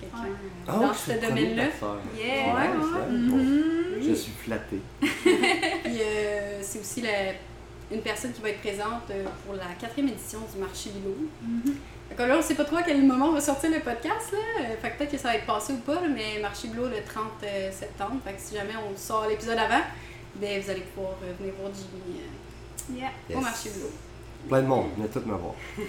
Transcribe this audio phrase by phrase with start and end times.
[0.00, 0.30] quelqu'un Ouais.
[0.68, 1.66] Oh, dans je ce domaine-là.
[1.66, 1.96] perceur.
[2.16, 2.26] Yeah!
[2.54, 3.06] Ouais, ouais, ça, ouais.
[3.28, 3.36] bon.
[3.36, 4.02] Mhm.
[4.02, 4.80] Je suis flatté.
[5.00, 7.32] Puis euh, c'est aussi la-
[7.92, 10.90] une personne qui va être présente euh, pour la quatrième édition du marché.
[12.08, 14.32] Fait que là, on sait pas trop à quel moment on va sortir le podcast.
[14.32, 14.38] Là.
[14.62, 16.84] Euh, Fait que peut-être que ça va être passé ou pas, là, mais marché Lilo
[16.88, 18.16] le 30 euh, septembre.
[18.24, 19.82] Fait que si jamais on sort l'épisode avant,
[20.36, 23.90] ben, vous allez pouvoir venir voir Jimmy euh, yeah, au marché Lilo.
[24.48, 25.54] Plein de monde, venez tout me voir.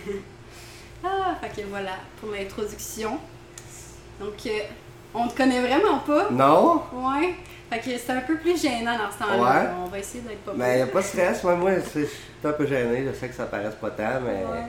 [1.03, 3.17] Ah, fait que voilà pour l'introduction.
[4.21, 4.49] Donc, euh,
[5.13, 6.29] on te connaît vraiment pas.
[6.31, 6.81] Non?
[6.93, 7.35] Ouais.
[7.69, 9.61] Fait que c'est un peu plus gênant dans ce temps-là.
[9.63, 9.67] Ouais.
[9.83, 12.07] On va essayer d'être pas Mais y a pas de stress, moi, moi je suis
[12.43, 14.65] un peu gêné, je sais que ça paraisse pas tant, mais Ouais.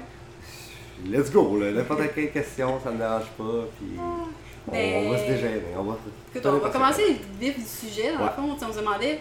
[1.19, 1.73] let's go, là.
[1.73, 5.62] N'importe quelle question, ça me dérange pas, puis on, Ben, on va se dégêner.
[5.77, 5.97] On va,
[6.34, 8.12] Écoute, on va commencer le vif du sujet.
[8.12, 8.30] Dans Ouais.
[8.36, 9.19] le fond, on se demandait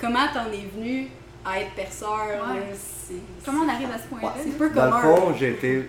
[0.00, 1.08] comment t'en es venu
[1.44, 2.10] à être perceur.
[2.26, 2.62] Ouais.
[2.76, 4.34] c'est- Comment on arrive à ce point-là?
[4.42, 4.96] C'est peu Dans commun.
[5.02, 5.88] le fond, j'ai été.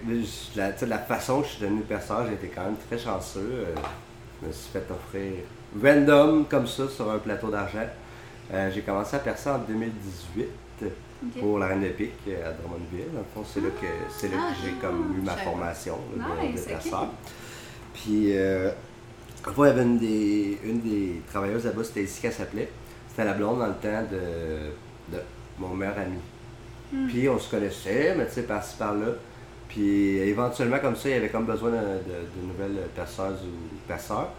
[0.56, 2.98] La, tu sais, la façon que je suis devenu perceur, j'ai été quand même très
[2.98, 3.40] chanceux.
[3.68, 3.76] Euh,
[4.42, 5.34] Je me suis fait offrir
[5.84, 7.86] random comme ça sur un plateau d'argent.
[8.54, 10.48] Euh, j'ai commencé à percer en 2018
[10.82, 11.42] Ok.
[11.42, 13.12] pour la Reine de Pique euh, à Drummondville.
[13.14, 13.86] Dans le fond, c'est là que,
[14.18, 16.94] c'est là Ah, que j'ai comme eu ma formation là, de- de, Nice.
[17.94, 18.72] Puis, euh,
[19.46, 22.70] une fois, il y avait une des, une des travailleuses là-bas, c'était ici qu'elle s'appelait.
[23.10, 25.22] C'était la blonde dans le temps de, de
[25.60, 26.18] mon meilleur ami.
[26.94, 27.08] Hmm.
[27.08, 29.08] Puis on se connaissait, mais tu sais, par-ci par-là.
[29.68, 33.78] Puis éventuellement, comme ça, il y avait comme besoin de, de- de nouvelles perceuses ou
[33.88, 34.30] perceurs.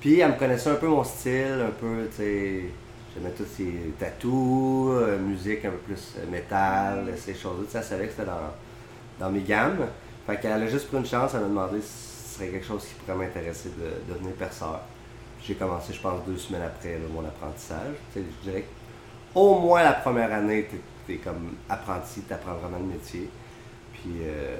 [0.00, 2.64] Puis elle me connaissait un peu mon style, un peu, tu sais,
[3.14, 7.64] j'aimais tous ces tatous, euh, musique un peu plus euh, métal, ces choses-là.
[7.66, 8.52] Tu sais, elle savait que c'était dans,
[9.26, 9.86] dans mes gammes.
[10.26, 11.88] Fait qu'elle a juste pris une chance, elle m'a demandé si
[12.28, 14.80] ce serait quelque chose qui pourrait m'intéresser de, de devenir perceur.
[15.42, 17.94] J'ai commencé, je pense, deux semaines après là, mon apprentissage.
[18.14, 18.64] Tu sais, je dirais
[19.32, 20.68] qu'au moins la première année,
[21.06, 23.28] tu es, comme apprenti, tu apprends vraiment le métier.
[23.92, 24.56] Puis euh,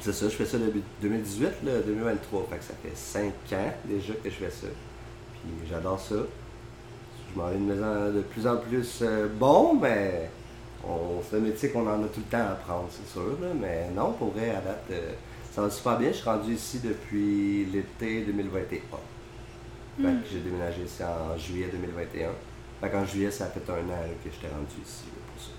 [0.00, 2.46] c'est ça, je fais ça depuis 2018, là, 2023.
[2.50, 4.66] Fait que ça fait 5 ans déjà que je fais ça.
[5.32, 6.16] Puis j'adore ça.
[7.34, 10.28] Je m'en vais de, maison de plus en plus euh, bon, mais
[11.22, 13.38] c'est un métier qu'on en a tout le temps à apprendre, c'est sûr.
[13.40, 13.48] là.
[13.58, 15.12] mais non, pour vrai, à date, euh,
[15.52, 16.08] ça va super bien.
[16.08, 18.80] Je suis rendu ici depuis l'été 2021.
[19.96, 22.30] Fait que j'ai déménagé ici en juillet 2021.
[22.82, 25.50] Fait qu'en juillet, ça fait un an là, que j'étais rendu ici là, pour ça.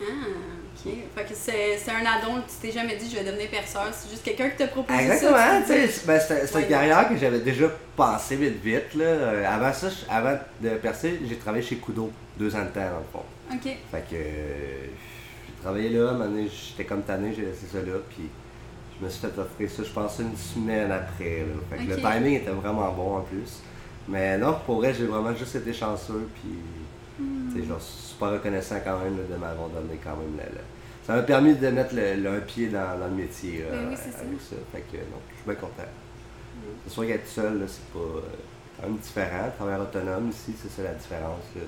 [0.00, 0.92] Ah, ok.
[1.16, 3.88] Fait que c'est c'est un addon, tu t'es jamais dit je vais devenir perceur.
[3.92, 5.60] C'est juste quelqu'un qui t'a proposé Exactement, ça.
[5.62, 6.20] tu sais, c'est- ben,
[6.54, 6.62] Ouais.
[6.62, 8.94] une carrière que j'avais déjà passé vite vite.
[8.94, 9.04] Là.
[9.04, 12.98] Euh, Avant ça, avant de percer, j'ai travaillé chez Kudo, deux ans de temps dans
[12.98, 13.24] le fond.
[13.52, 13.76] Ok.
[13.90, 14.86] Fait que euh,
[15.48, 16.16] j'ai travaillé là,
[16.48, 18.28] j'étais comme tanné, j'ai laissé ça là, puis
[19.00, 21.40] je me suis fait offrir ça, je pense, une semaine après.
[21.40, 21.54] Là.
[21.76, 23.60] Fait que le timing était vraiment bon en plus.
[24.08, 26.50] Mais non, pour vrai, j'ai vraiment juste été chanceux, puis
[27.60, 30.38] sais, genre, super reconnaissant quand même de m'avoir donné quand même
[31.06, 33.88] Ça m'a permis de mettre le, le- un pied dans, dans le métier là, Ben
[33.90, 34.02] oui, ça.
[34.20, 34.56] avec ça.
[34.72, 35.88] Fait que non, je suis bien content.
[36.86, 38.20] C'est sûr qu'être seul, c'est pas euh,
[38.80, 39.50] quand même différent.
[39.56, 41.42] Travailler autonome ici, c'est ça la différence.
[41.54, 41.62] là.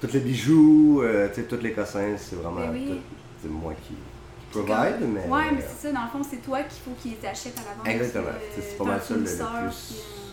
[0.00, 2.86] Tous les bijoux, euh, tous les cossins, c'est vraiment Ben oui.
[2.88, 3.94] tout, c'est moi qui,
[4.50, 5.20] provide, mais.
[5.28, 7.68] Ouais, mais euh, c'est ça, dans le fond, c'est toi qu'il faut qu'ils achètent à
[7.70, 7.86] l'avance.
[7.86, 8.26] Exactement.
[8.28, 9.36] euh, C'est- c'est pas mal ça, le- plus-
[9.88, 10.23] puis, euh,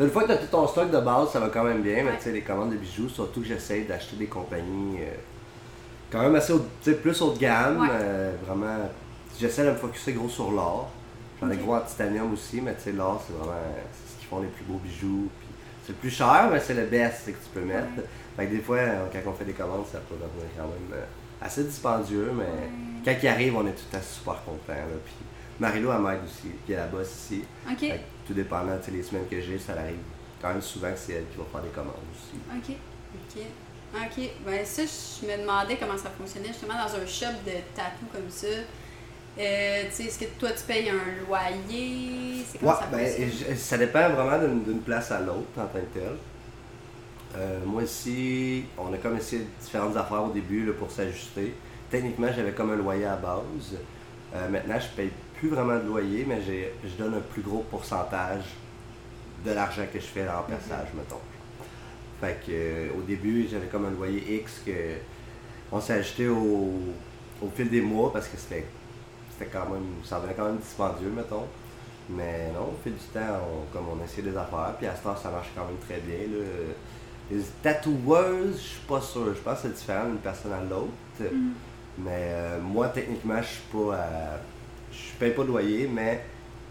[0.00, 2.02] Une fois que tu as tout ton stock de base, ça va quand même bien,
[2.04, 5.14] mais tu sais, les commandes de bijoux, surtout que j'essaye d'acheter des compagnies euh,
[6.10, 6.64] quand même assez haut,
[7.02, 7.80] plus haut de gamme.
[7.80, 7.88] Ouais.
[7.90, 8.90] euh, vraiment,
[9.38, 10.90] j'essaie de me focuser gros sur l'or.
[11.40, 13.52] J'en ai gros en titanium aussi, mais tu sais, l'or, c'est vraiment
[13.92, 15.28] c'est ce qui font les plus beaux bijoux.
[15.38, 15.48] Puis
[15.84, 17.86] c'est le plus cher, mais c'est le best que tu peux mettre.
[17.96, 18.04] Ouais.
[18.36, 21.00] Fait que des fois, euh, quand on fait des commandes, ça peut devenir quand même
[21.42, 22.70] assez dispendieux, mais
[23.04, 24.68] quand il arrive, on est tout temps super content.
[24.68, 24.96] Là.
[25.04, 25.14] Puis
[25.60, 27.44] Marilo, elle m'aide aussi, qui est la boss ici.
[27.70, 29.96] Ok, Fait que tout dépendant, tu sais, les semaines que j'ai, ça arrive
[30.40, 32.38] quand même souvent que c'est elle qui va faire des commandes aussi.
[32.56, 32.76] ok.
[33.14, 33.42] Ok.
[33.94, 34.30] Ok.
[34.46, 38.28] Ben ça, je me demandais comment ça fonctionnait justement dans un shop de tatou comme
[38.30, 38.46] ça.
[39.38, 42.42] Euh, tu sais, est-ce que toi tu payes un loyer?
[42.46, 45.78] C'est comment Ouais, ça ben, je- ça dépend vraiment d'une place à l'autre en tant
[45.80, 46.12] que tel.
[47.36, 51.54] Euh, moi ici, on a comme essayé différentes affaires au début là, pour s'ajuster.
[51.90, 53.76] Techniquement, j'avais comme un loyer à base.
[54.34, 55.10] Euh, maintenant, je paye
[55.42, 58.44] plus vraiment de loyer, mais je donne un plus gros pourcentage
[59.44, 61.16] de l'argent que je fais en perçage, mettons.
[62.20, 64.70] Fait que euh, au début, j'avais comme un loyer X que
[65.72, 66.70] on s'est ajouté au,
[67.42, 68.66] au fil des mois parce que c'était
[69.32, 69.82] c'était quand même.
[70.04, 71.46] ça devenait quand même dispendieux, mettons.
[72.08, 74.94] Mais non, au fil du temps, on, comme on a essayé des affaires, puis à
[74.94, 76.38] ce temps, ça marche quand même très bien.
[76.38, 76.44] Là.
[77.32, 79.34] Les tatoueuses, je suis pas sûr.
[79.34, 80.92] Je pense que c'est différent d'une personne à l'autre.
[81.18, 81.52] Mhm.
[81.98, 84.38] Mais euh, moi, techniquement, je suis pas à-
[84.92, 86.24] Je paye pas de loyer, mais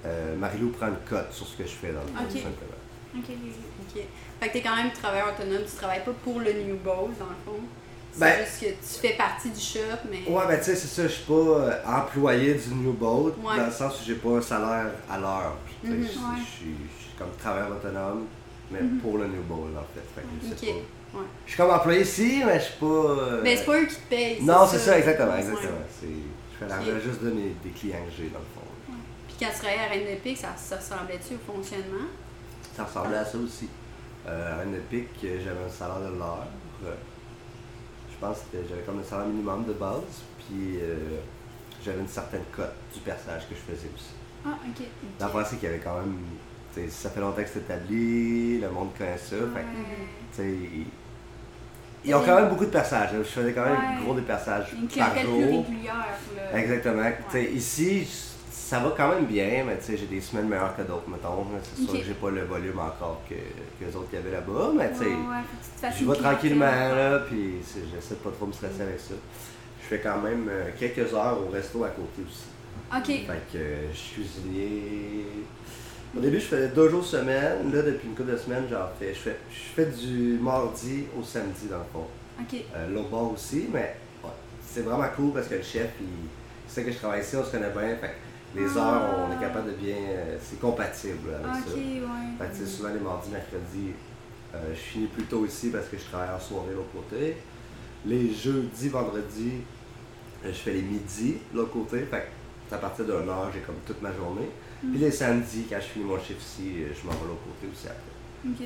[0.05, 2.79] euh, Marilou prend une cote sur ce que je fais dans le tout simplement.
[3.17, 4.01] Ok, ok.
[4.39, 7.25] Fait que t'es quand même travailleur autonome, tu travailles pas pour le New Bowl, dans
[7.25, 7.59] le fond.
[8.13, 9.79] C'est Ben- juste que tu fais partie du shop,
[10.09, 10.29] mais.
[10.29, 13.57] Ouais, ben tu sais, c'est ça, je suis pas euh, employé du New Boat, Ouais.
[13.57, 15.55] dans le sens où j'ai pas un salaire à l'heure.
[15.83, 15.93] Mhm.
[16.03, 16.43] je- Ouais.
[16.57, 16.75] Suis
[17.17, 18.25] comme travailleur autonome,
[18.69, 18.97] mais Mhm.
[18.99, 20.03] pour le New Bowl, en fait.
[20.15, 20.77] Fait que pas.
[21.19, 21.25] Ouais.
[21.45, 22.85] Je suis comme employé ici, mais je suis pas.
[22.85, 24.41] euh, Mais c'est pas eux qui te payent.
[24.41, 25.71] Non, c'est ça, exactement, exactement.
[26.61, 28.93] Fais l'argent juste de mes, des clients que j'ai, dans le fond.
[29.27, 32.05] Puis quand tu travaillais à Reine de Pique, ça, ça ressemblait-tu au fonctionnement?
[32.75, 33.67] Ça ressemblait à ça aussi.
[34.27, 36.45] Euh, à Rennes de Pique, euh, j'avais un salaire de l'heure.
[36.85, 36.93] Euh,
[38.11, 41.19] Je pense que j'avais comme un salaire minimum de base, puis euh,
[41.83, 44.13] j'avais une certaine cote du personnage que je faisais aussi.
[44.45, 44.85] Ah, ok.
[45.19, 46.15] L'affaire, c'est qu'il y avait quand même.
[46.89, 49.35] Ça fait longtemps que c'est établi, le monde connaît ça.
[49.35, 49.65] Ouais.
[50.31, 50.53] sais,
[52.05, 53.11] ils, ont quand même beaucoup de passages.
[53.13, 53.19] là.
[53.19, 54.03] Je faisais quand même Ouais.
[54.03, 55.65] gros des passages Une par plus jour.
[55.67, 56.07] régulière.
[56.53, 57.03] Exactement.
[57.53, 58.07] Ici,
[58.49, 61.45] ça va quand même bien, mais tu sais, j'ai des semaines meilleures que d'autres, mettons.
[61.75, 64.31] C'est sûr que j'ai pas le volume encore que, que les autres qu'il y avait
[64.31, 67.55] là-bas, mais tu sais, je vais tranquillement, là, puis
[67.93, 69.13] j'essaie de pas trop me stresser avec ça.
[69.81, 72.45] Je fais quand même euh, quelques heures au resto à côté aussi.
[72.95, 73.05] Ok.
[73.27, 75.25] Fait que euh, je suis cuisinier.
[76.15, 77.71] Au début, je faisais deux jours semaine.
[77.73, 79.13] Là, depuis une couple de semaines, j'en fais.
[79.13, 82.05] Je fais, je fais du mardi au samedi, dans le fond.
[82.39, 82.59] Ok.
[82.75, 84.29] Euh, L'autre bord aussi, mais ouais,
[84.65, 86.07] c'est vraiment cool parce que le chef, il
[86.67, 87.95] sait que je travaille ici, on se connaît bien.
[87.95, 88.15] Fait
[88.55, 88.79] les Ah.
[88.79, 89.95] heures, on est capable de bien.
[89.95, 91.75] euh, c'est compatible avec Ok, ça.
[91.77, 92.49] ouais.
[92.51, 93.93] Fait que, souvent les mardis, mercredis,
[94.53, 97.37] euh, je finis plus tôt ici parce que je travaille en soirée de l'autre côté.
[98.05, 99.61] Les jeudis, vendredis,
[100.43, 101.99] je fais les midis de l'autre côté.
[101.99, 102.27] Fait
[102.69, 104.49] que à partir d'une heure, j'ai comme toute ma journée.
[104.81, 107.87] Puis les samedis, quand je finis mon chiffre ici, je m'en vais l'autre côté aussi
[107.87, 108.11] après.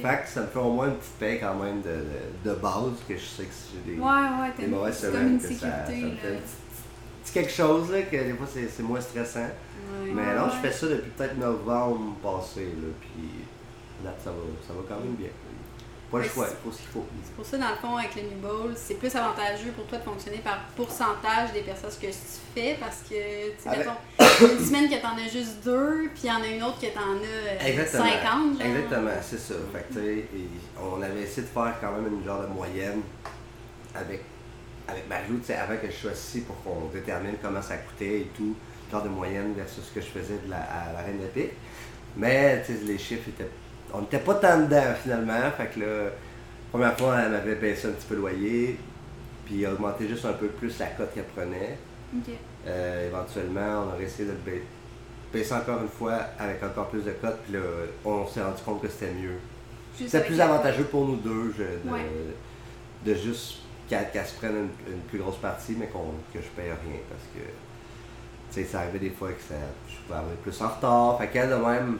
[0.01, 2.55] Fait que ça me fait au moins une petite paix quand même de, de, de
[2.55, 5.59] base, que je sais que si j'ai des, Ouais, ouais, des mauvaises semaines, que ça,
[5.59, 6.39] ça me fait là.
[7.23, 9.41] petit, quelque chose, là, que des fois c'est moins stressant.
[9.41, 10.11] Ouais.
[10.13, 13.29] Mais non, je fais ça depuis peut-être novembre passé, là, puis
[14.05, 15.29] là, ça va, ça va quand même bien.
[16.15, 17.05] Pas le Ouais, choix, c'est- il faut ce qu'il faut.
[17.25, 19.97] C'est pour ça, dans le fond, avec le New Bowl, c'est plus avantageux pour toi
[19.97, 22.13] de fonctionner par pourcentage des personnes que tu
[22.55, 23.15] fais parce que,
[23.51, 26.41] tu sais, Avec- mettons, une semaine que t'en as juste deux, puis il y en
[26.41, 28.05] a une autre que t'en as Exactement.
[28.05, 28.57] 50.
[28.59, 28.67] genre.
[28.67, 29.53] Exactement, c'est ça.
[29.73, 30.47] Fait que, tu sais, et
[30.81, 33.01] on avait essayé de faire quand même une genre de moyenne
[33.93, 34.23] avec,
[34.87, 38.55] avec Marilou, avant que je sois ici pour qu'on détermine comment ça coûtait et tout,
[38.91, 41.51] genre de moyenne versus ce que je faisais de la, à la Reine d'Épique.
[42.15, 43.49] Mais, tu sais, les chiffres étaient.
[43.97, 45.39] On n'était pas tant dedans finalement.
[45.57, 46.09] Fait que là,
[46.71, 48.77] première fois, elle m'avait baissé un petit peu le loyer,
[49.45, 51.77] puis augmenté juste un peu plus la cote qu'elle prenait.
[52.67, 54.63] Euh, éventuellement, on aurait essayé de le ba-
[55.33, 57.59] baisser encore une fois avec encore plus de cotes, puis là,
[58.05, 59.37] on s'est rendu compte que c'était mieux.
[59.97, 62.01] C'était plus la- avantageux pour nous deux je- de, Ouais.
[63.05, 66.99] de juste qu'elle se prenne une, une plus grosse partie, mais que je paye rien
[67.09, 69.55] parce que ça arrivait des fois que ça,
[69.89, 71.17] je pouvais arriver plus en retard.
[71.19, 71.97] Fait qu'elle de même,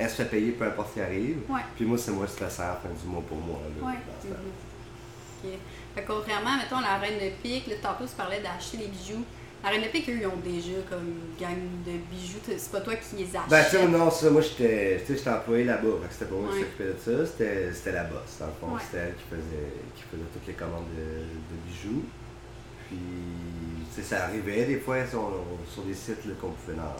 [0.00, 1.38] elle se fait payer peu importe ce qui arrive.
[1.48, 1.60] Ouais.
[1.76, 3.58] Puis moi, c'est moins stressant à la fin du mois pour moi.
[3.80, 3.94] Là, Ouais.
[4.24, 5.50] dans.
[5.94, 9.24] Fait contrairement, mettons, à la Reine de Pique, là, tantôt tu parlais d'acheter des bijoux.
[9.64, 12.38] La Reine de Pique, eux, ils ont déjà comme une gang de bijoux.
[12.46, 13.48] C'est pas toi qui les achètes.
[13.50, 15.88] Ben, tu non, ça, moi, j'étais employé là-bas.
[16.10, 16.62] C'était pas moi qui Ouais.
[16.64, 17.72] s'occupait de ça.
[17.74, 18.74] C'était la boss, dans le fond.
[18.74, 18.80] Ouais.
[18.84, 22.04] C'était elle qui faisait, qui faisait toutes les commandes de, de bijoux.
[22.88, 25.30] Puis, ça arrivait des fois sur,
[25.72, 26.96] sur des sites qu'on pouvait en.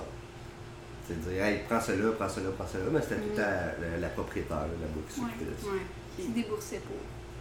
[1.11, 2.85] Tu sais, dire, hey, prends cela, prends cela, prends cela.
[2.93, 3.37] Mais c'était tout Mhm.
[3.37, 5.67] temps la, la propriétaire là, là-bas qui s'occupait de ça.
[5.67, 5.87] Ouais.
[6.17, 6.97] Qui déboursait pour.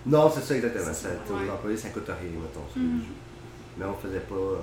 [0.06, 0.94] Non, c'est ça exactement.
[0.94, 1.34] Ça, tu.
[1.34, 2.88] Aux employés, ça coûte rien, mettons, sur Mhm.
[2.88, 3.20] les bijoux.
[3.78, 4.58] Mais on faisait pas.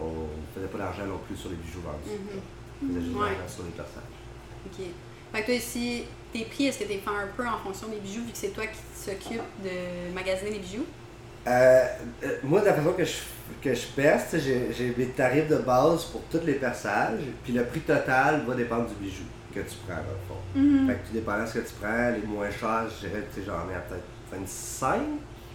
[0.00, 2.10] On faisait pas d'argent non plus sur les bijoux vendus.
[2.18, 2.40] Mhm.
[2.82, 4.18] On faisait juste l'argent sur les personnages.
[4.66, 4.78] Ok.
[5.32, 7.98] Fait que toi, ici, tes prix, est-ce que t'es fait un peu en fonction des
[7.98, 10.86] bijoux, vu que c'est toi qui s'occupe de magasiner les bijoux?
[11.46, 11.84] Euh,
[12.24, 13.12] euh, moi, de la façon que je,
[13.62, 17.80] que je sais, j'ai mes tarifs de base pour tous les perçages, puis le prix
[17.80, 19.24] total va dépendre du bijou
[19.54, 20.40] que tu prends, dans le fond.
[20.54, 20.86] Mhm.
[20.88, 23.42] Fait que tout dépendant de ce que tu prends, les moins chers, je dirais que
[23.42, 25.00] j'en ai à peut-être 25,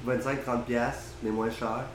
[0.08, 1.86] 25-30 pièces les moins chers.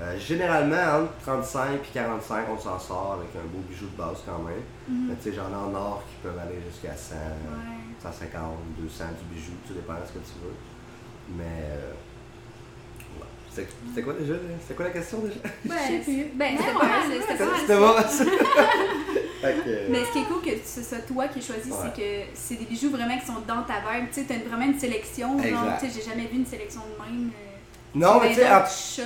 [0.00, 4.18] Euh, généralement, entre 35 et 45, on s'en sort avec un beau bijou de base
[4.26, 4.56] quand même.
[4.88, 5.06] Mhm.
[5.08, 8.02] Mais tu sais, j'en ai en or qui peuvent aller jusqu'à 100, Ouais.
[8.02, 8.42] 150,
[8.78, 11.36] 200 du bijou, tout dépend de ce que tu veux.
[11.38, 11.44] Mais.
[11.44, 11.92] euh.
[13.52, 14.34] C'était quoi déjà?
[14.62, 15.34] C'était quoi la question déjà?
[15.64, 16.24] Ben, Je sais plus.
[16.34, 18.04] ben, c'était pas mal, c'était pas mal
[19.64, 21.76] que, Mais ce qui est cool que ce soit toi qui aies choisi, Ouais.
[21.82, 24.08] c'est que c'est des bijoux vraiment qui sont dans ta vibe.
[24.12, 25.36] Tu sais, t'as vraiment une sélection.
[25.38, 25.80] Genre, Exact.
[25.80, 27.30] tu sais, j'ai jamais vu une sélection de même.
[27.30, 29.02] euh, Non, mais tu sais,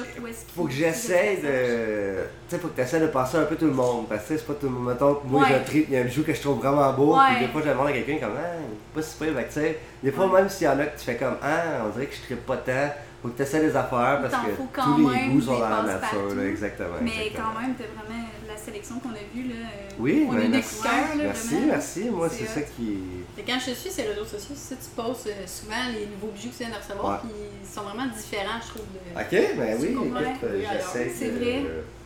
[0.54, 2.24] faut que j'essaie de.
[2.48, 4.08] Tu sais, faut que tu essaies de passer un peu tout le monde.
[4.08, 4.88] Parce que tu sais, c'est pas tout le monde.
[4.92, 5.48] Mettons que moi, Ouais.
[5.48, 7.14] j'ai un trip, il y a un bijou que je trouve vraiment beau.
[7.16, 7.22] Ouais.
[7.36, 9.52] Puis des fois, je demande à quelqu'un comme, ah, il est pas si que tu
[9.52, 12.06] sais, des fois, même s'il y en a que tu fais comme, ah, on dirait
[12.06, 12.90] que je tripe pas tant.
[13.25, 15.59] Faut que tu essaies les affaires parce que faut quand tous les même goûts sont
[15.59, 16.35] dans la nature.
[16.37, 16.88] Là, exactement.
[17.00, 17.49] Mais exactement.
[17.54, 19.54] quand même, t'as vraiment la sélection qu'on a vue, là.
[19.64, 20.85] euh, Oui, on ben, a des merci.
[20.85, 22.11] là, Merci, merci.
[22.11, 22.99] Moi, c'est C'est ça qui.
[23.47, 26.33] Quand je te suis sur les réseaux sociaux, si tu postes euh, souvent les nouveaux
[26.35, 27.31] bijoux que tu viens de recevoir, Ouais.
[27.31, 27.31] puis
[27.62, 28.83] ils sont vraiment différents, je trouve.
[28.93, 29.19] De...
[29.19, 30.12] Ok, ben oui, écoute,
[30.45, 31.62] euh, j'essaie c'est de- vrai.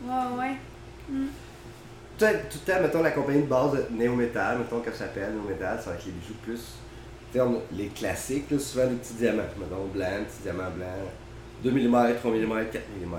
[0.07, 0.55] Ouais, ouais.
[2.17, 5.33] Tout, tout le temps, mettons, la compagnie de base de Neo Metal, mettons qu'elle s'appelle
[5.35, 6.61] Neo Metal, ça va être les bijoux plus.
[7.35, 9.43] A les classiques, là, souvent des petits diamants.
[9.59, 10.87] Mettons, blanc, petit diamant blanc,
[11.63, 13.19] 2 mm, 3 mm, 4 mm.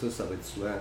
[0.00, 0.78] Ça, ça va être souvent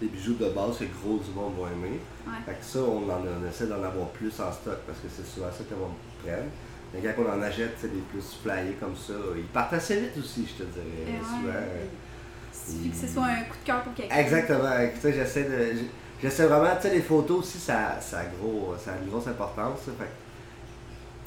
[0.00, 1.98] des bijoux de base que gros du monde va aimer.
[2.26, 2.32] Ouais.
[2.46, 5.26] Fait que ça, on, en, on essaie d'en avoir plus en stock parce que c'est
[5.26, 6.48] souvent ça monde prenne.
[6.94, 10.46] Mais quand on en achète, des plus flyés comme ça, ils partent assez vite aussi,
[10.46, 10.86] je te dirais.
[11.06, 11.18] Et ouais.
[11.24, 12.84] souvent.
[12.84, 14.16] Il que ce soit un coup de cœur pour quelqu'un.
[14.16, 14.70] Exactement.
[15.00, 15.78] Sais, j'essaie de.
[16.20, 19.28] J'essaie vraiment, tu sais, les photos aussi, ça, ça, a gros, ça a une grosse
[19.28, 19.80] importance.
[19.84, 20.08] Fait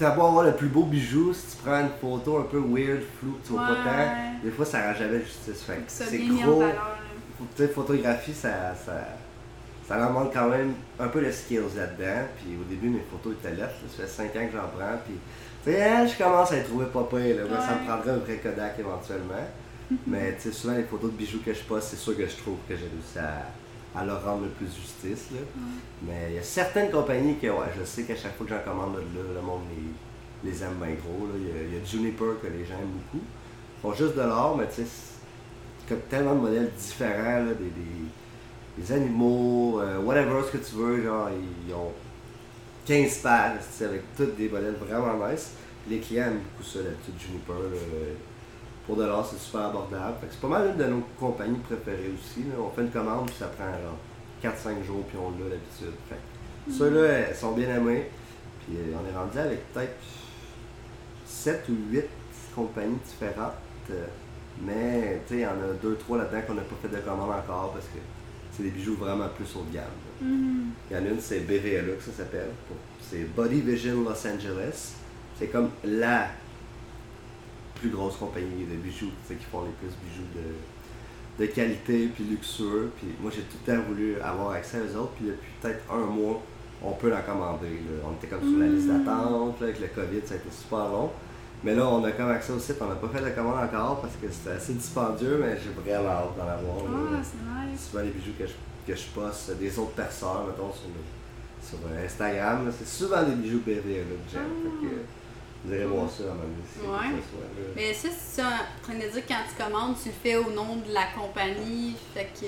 [0.02, 3.02] t'as beau avoir le plus beau bijou, si tu prends une photo un peu weird,
[3.20, 5.62] floue, tu vois pas tant, des fois ça rend jamais justice.
[5.62, 6.64] Fait c'est gros.
[7.56, 8.94] sais, photographie, ça, ça,
[9.88, 12.28] ça leur quand même un peu de skills là-dedans.
[12.38, 13.76] Puis au début, mes photos étaient lettres.
[13.96, 14.98] Ça fait 5 ans que j'en prends.
[15.06, 15.16] Puis,
[15.64, 17.36] tu sais, hein, je commence à les trouver pas pire.
[17.36, 17.44] Là.
[17.48, 19.46] Moi, Ça me prendrait un vrai Kodak éventuellement.
[20.08, 22.38] Mais tu sais, souvent, les photos de bijoux que je poste, c'est sûr que je
[22.38, 23.46] trouve que j'ai réussi à,
[23.96, 25.32] à leur rendre le plus justice.
[25.32, 25.40] Là.
[26.04, 28.62] Mais il y a certaines compagnies que, ouais, je sais qu'à chaque fois que j'en
[28.72, 29.62] commande de là, le monde
[30.44, 31.28] les, les aime bien gros.
[31.28, 31.34] là.
[31.36, 33.24] Il, y a, il y a Juniper que les gens aiment beaucoup.
[33.24, 34.88] Ils font juste de l'or, mais tu sais,
[35.88, 37.72] c'est tellement de modèles différents, là, des,
[38.78, 41.04] des, animaux, euh, whatever ce que tu veux.
[41.04, 41.30] Genre,
[41.68, 41.92] ils ont
[42.86, 45.52] 15 pages avec tous des modèles vraiment nice.
[45.86, 47.54] Puis les clients aiment beaucoup ça, d'habitude, Juniper.
[47.54, 47.78] là.
[48.88, 50.16] Pour de l'or, c'est super abordable.
[50.22, 52.42] Fait que C'est pas mal une de nos compagnies préférées aussi.
[52.44, 52.56] là.
[52.60, 53.98] On fait une commande, puis ça prend genre
[54.54, 55.94] 4-5 jours, puis on l'a d'habitude.
[56.10, 56.16] Fait
[56.68, 58.10] que Ceux-là, elles sont bien aimés.
[58.66, 59.98] Puis euh, on est rendu avec peut-être
[61.26, 62.04] 7 ou 8
[62.56, 63.54] compagnies différentes.
[63.92, 64.06] Euh,
[64.66, 67.30] Mais tu sais, il y en a 2-3 là-dedans qu'on n'a pas fait de commande
[67.32, 68.00] encore parce que
[68.56, 69.86] c'est des bijoux vraiment plus haut de gamme.
[70.22, 70.72] Mhm.
[70.90, 72.50] Il y en a une, c'est BVLA que ça s'appelle.
[73.10, 74.94] C'est Body Vision Los Angeles.
[75.40, 76.28] C'est comme la
[77.82, 82.92] plus grosse compagnie de bijoux, qui font les plus bijoux de, de qualité puis luxueux.
[82.98, 85.12] Puis moi, j'ai tout le temps voulu avoir accès à eux autres.
[85.18, 86.40] Puis depuis peut-être un mois,
[86.84, 87.68] on peut en commander.
[87.70, 88.08] là.
[88.08, 89.04] On était comme sur la liste Mm.
[89.04, 89.62] d'attente.
[89.62, 91.10] Avec le COVID, ça a été super long.
[91.64, 92.78] Mais là, on a comme accès au site.
[92.82, 96.10] On n'a pas fait de commande encore parce que c'était assez dispendieux, mais j'ai vraiment
[96.10, 96.78] hâte d'en avoir.
[96.88, 97.38] Ah, c'est
[97.72, 97.88] nice.
[97.90, 98.54] souvent les bijoux que je,
[98.92, 100.90] que je poste, des autres perceurs, mettons, sur,
[101.70, 102.72] sur euh, Instagram.
[102.78, 104.42] C'est souvent des bijoux BV là, que j'aime.
[104.64, 104.94] Fait que,
[105.64, 107.14] vous irez voir ça à un moment donné.
[107.16, 107.22] Ouais.
[107.30, 107.74] soit.
[107.76, 110.36] Mais ça, c'est ça, en train de dire que quand tu commandes, tu le fais
[110.38, 111.96] au nom de la compagnie.
[112.14, 112.46] Fait que, tu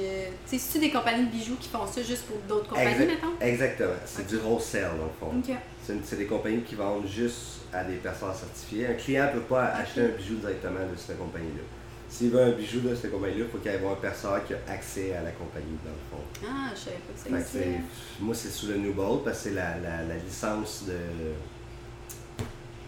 [0.47, 3.33] sais, c'est-tu des compagnies de bijoux qui font ça juste pour d'autres compagnies, Exact- mettons?
[3.45, 3.93] Exactement.
[4.05, 5.53] C'est du wholesale, dans le fond.
[6.03, 8.87] C'est des compagnies qui vendent juste à des personnes certifiées.
[8.87, 11.63] Un client ne peut pas acheter un bijou directement de cette compagnie-là.
[12.09, 14.53] S'il veut un bijou de cette compagnie-là, il faut qu'il y ait un perceur qui
[14.53, 16.23] a accès à la compagnie, dans le fond.
[16.47, 16.97] Ah, je savais
[17.31, 17.57] pas que ça
[18.19, 20.93] moi, c'est sous le New Bold parce que c'est la, la, la licence de.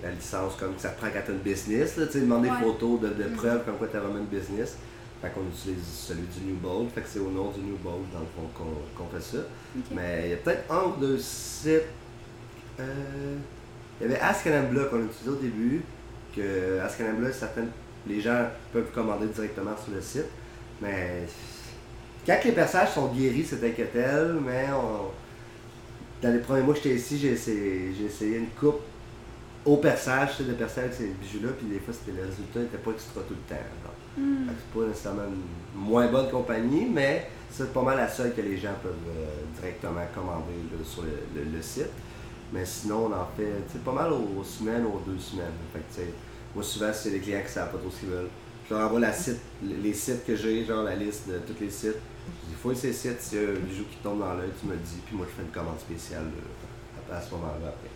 [0.06, 2.56] La licence comme ça te prend quand tu as une business, là, demander Ouais.
[2.60, 3.36] des photos de, de Mhm.
[3.36, 4.76] preuves comme quoi tu as vraiment une business.
[5.22, 8.04] Fait qu'on utilise celui du New Bold, fait que c'est au nom du New Bold
[8.14, 8.48] dans le fond
[8.96, 9.44] qu'on fait ça.
[9.96, 11.82] Mais il y a peut-être un ou deux sites.
[12.80, 13.36] euh,
[14.00, 15.82] il y avait Ask Anambla qu'on a utilisé au début,
[16.36, 17.70] que Ask Anambla, certaines,
[18.06, 20.26] les gens peuvent commander directement sur le site.
[20.82, 21.24] Mais
[22.28, 25.10] quand les perçages sont guéris, que tel, mais on-
[26.22, 28.82] dans les premiers mois que j'étais ici, j'ai essayé, j'ai essayé une coupe
[29.66, 32.60] au perçage, tu sais, de percer avec ces bijoux-là, puis des fois, c'était, le résultat
[32.60, 33.62] n'était pas extra tout le temps.
[34.16, 34.22] que
[34.58, 38.58] C'est pas nécessairement une moins bonne compagnie, mais c'est pas mal la seule que les
[38.58, 41.90] gens peuvent euh, directement commander là, sur le, le- le site.
[42.54, 45.46] Mais sinon, on en fait pas mal aux, aux semaines, aux deux semaines.
[45.74, 46.08] Fait que,
[46.54, 48.30] moi, souvent, c'est les clients qui savent pas trop ce qu'ils veulent.
[48.70, 51.70] Je leur envoie la site, les sites que j'ai, genre la liste de tous les
[51.72, 51.96] sites.
[52.44, 54.68] Je dis, faut ces sites, s'il y a un bijou qui tombe dans l'œil, tu
[54.68, 57.68] me le dis, puis moi, je fais une commande spéciale là, à, à ce moment-là
[57.70, 57.90] après.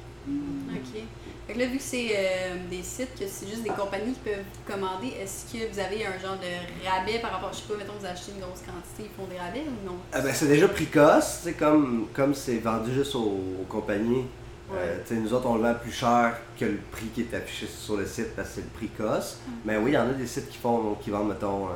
[0.71, 1.01] OK.
[1.48, 4.19] Fait que là, vu que c'est euh, des sites, que c'est juste des compagnies qui
[4.19, 7.75] peuvent commander, est-ce que vous avez un genre de rabais par rapport, je sais pas,
[7.77, 9.95] mettons, vous achetez une grosse quantité, ils font des rabais ou non?
[10.13, 14.25] Ah ben, c'est déjà précoce, tu sais, comme comme c'est vendu juste aux, aux compagnies.
[14.71, 15.15] euh, Ouais.
[15.17, 18.05] nous autres, on le vend plus cher que le prix qui est affiché sur le
[18.05, 19.39] site parce que c'est le prix cost.
[19.65, 21.71] Mais oui, il y en a des sites qui font qui vendent, mettons, euh,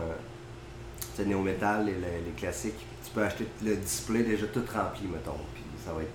[1.16, 2.86] tu sais, Néo Metal, les, les, les classiques.
[3.04, 5.34] Tu peux acheter le display déjà tout rempli, mettons.
[5.56, 6.10] Puis ça va être,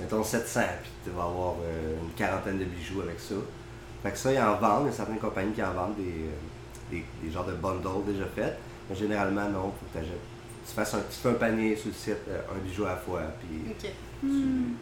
[0.00, 0.60] mettons, 700.
[0.82, 3.34] Puis tu vas avoir euh, une quarantaine de bijoux avec ça.
[4.02, 4.84] Fait que ça, ils en vendent.
[4.84, 8.04] Il y a certaines compagnies qui en vendent des, euh, des, des genres de bundles
[8.06, 8.56] déjà faits.
[8.88, 12.16] Mais généralement, non, faut que tu fasses un, tu fais un panier sur le site,
[12.28, 13.20] euh, un bijou à la fois.
[13.40, 13.90] Puis, Ok.
[14.22, 14.72] Hmm.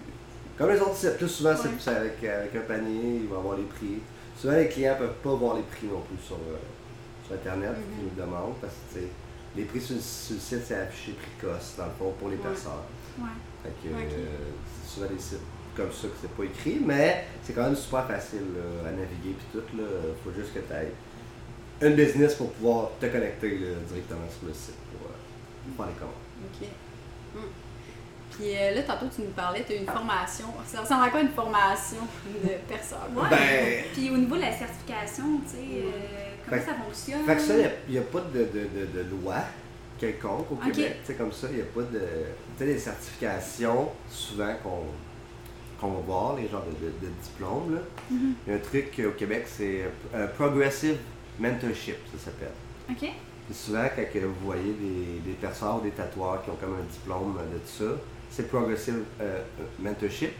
[0.57, 1.75] comme les autres sites, plus souvent, c'est Ouais.
[1.79, 3.99] c'est avec, avec un panier, ils vont avoir les prix.
[4.39, 6.59] Souvent, les clients peuvent pas voir les prix non plus sur, euh,
[7.27, 7.85] sur Internet, Mhm.
[7.99, 9.07] ils nous demandent, parce que tu
[9.57, 12.29] les prix sur, le- sur le site, c'est affiché prix cost, dans le fond, pour
[12.29, 12.43] les Ouais.
[12.43, 12.85] personnes.
[13.19, 13.25] Ouais.
[13.63, 14.27] Fait que, euh,
[14.95, 15.41] souvent des sites
[15.77, 19.35] comme ça que c'est pas écrit, mais c'est quand même super facile là, à naviguer
[19.37, 19.77] puis tout.
[19.77, 19.85] Là.
[20.23, 20.93] Faut juste que tu aies
[21.89, 25.99] une business pour pouvoir te connecter là, directement sur le site pour euh, faire les
[25.99, 26.15] commandes.
[26.45, 26.69] Ok.
[27.35, 27.51] Hmm.
[28.31, 30.47] Puis euh, là, tantôt, tu nous parlais, tu as une formation.
[30.67, 31.99] Ça ressemble à quoi une formation
[32.45, 32.99] de personne?
[33.17, 33.29] Ouais.
[33.31, 35.91] Ben- Puis au niveau de la certification, tu sais, euh,
[36.49, 37.25] comment Fait- ça fonctionne?
[37.27, 37.55] Fait que ça,
[37.89, 39.37] il n'y a, pas de, de, de, de loi
[40.07, 40.73] quelconque au Ok.
[40.73, 40.97] Québec.
[41.01, 41.99] Tu sais, comme ça, il n'y a pas de.
[41.99, 44.83] Tu sais, les certifications, souvent qu'on
[45.81, 47.79] qu'on va voir, les genres de, de, de diplômes.
[48.11, 48.35] Mhm.
[48.47, 49.83] Il y a un truc au Québec, c'est
[50.15, 50.97] euh, Progressive
[51.39, 52.53] Mentorship, ça s'appelle.
[52.89, 53.01] OK.
[53.47, 56.93] Puis souvent, quand vous voyez des, des perceurs ou des tatoueurs qui ont comme un
[56.93, 59.43] diplôme de tout ça, c'est Progressive euh,
[59.81, 60.31] Mentorship.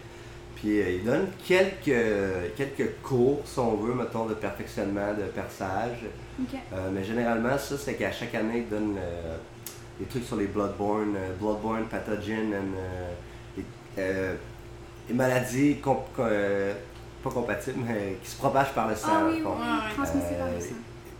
[0.55, 5.99] Puis euh, ils donnent quelques, quelques cours, si on veut, mettons, de perfectionnement, de perçage.
[6.41, 8.99] Euh, mais généralement, ça, c'est qu'à chaque année, ils donnent
[10.01, 13.61] des trucs sur les bloodborne, euh, bloodborne pathogen, and, euh,
[13.99, 14.35] euh,
[15.13, 16.75] maladies com- com- euh,
[17.23, 19.09] pas compatibles, mais qui se propagent par le sang.
[19.11, 20.75] Ah oui, oui, oui, transmissible par le sang.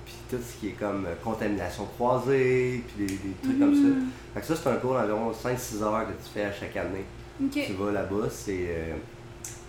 [0.05, 3.81] Puis tout ce qui est comme contamination croisée, puis des, des trucs comme ça.
[3.81, 4.09] Mhm.
[4.35, 7.05] Fait que ça, c'est un cours d'environ 5-6 heures que tu fais à chaque année.
[7.43, 7.51] OK.
[7.67, 8.95] Tu vas là-bas, c'est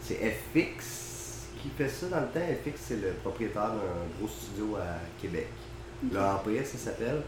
[0.03, 2.39] FX qui fait ça dans le temps.
[2.63, 5.47] FX, c'est le propriétaire d'un gros studio à Québec.
[6.11, 7.21] Le Empire, ça s'appelle.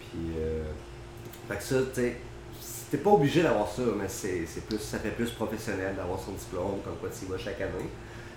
[0.00, 0.62] Puis, euh,
[1.48, 2.16] fait que ça, tu sais,
[2.90, 6.80] t'es pas obligé d'avoir ça, mais c'est plus, ça fait plus professionnel d'avoir son diplôme,
[6.84, 7.88] comme quoi tu y vas chaque année.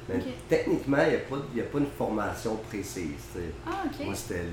[0.10, 1.10] Mais techniquement, il
[1.56, 3.28] n'y a, a pas une formation précise.
[3.66, 4.06] Ah, OK.
[4.06, 4.44] Moi, c'était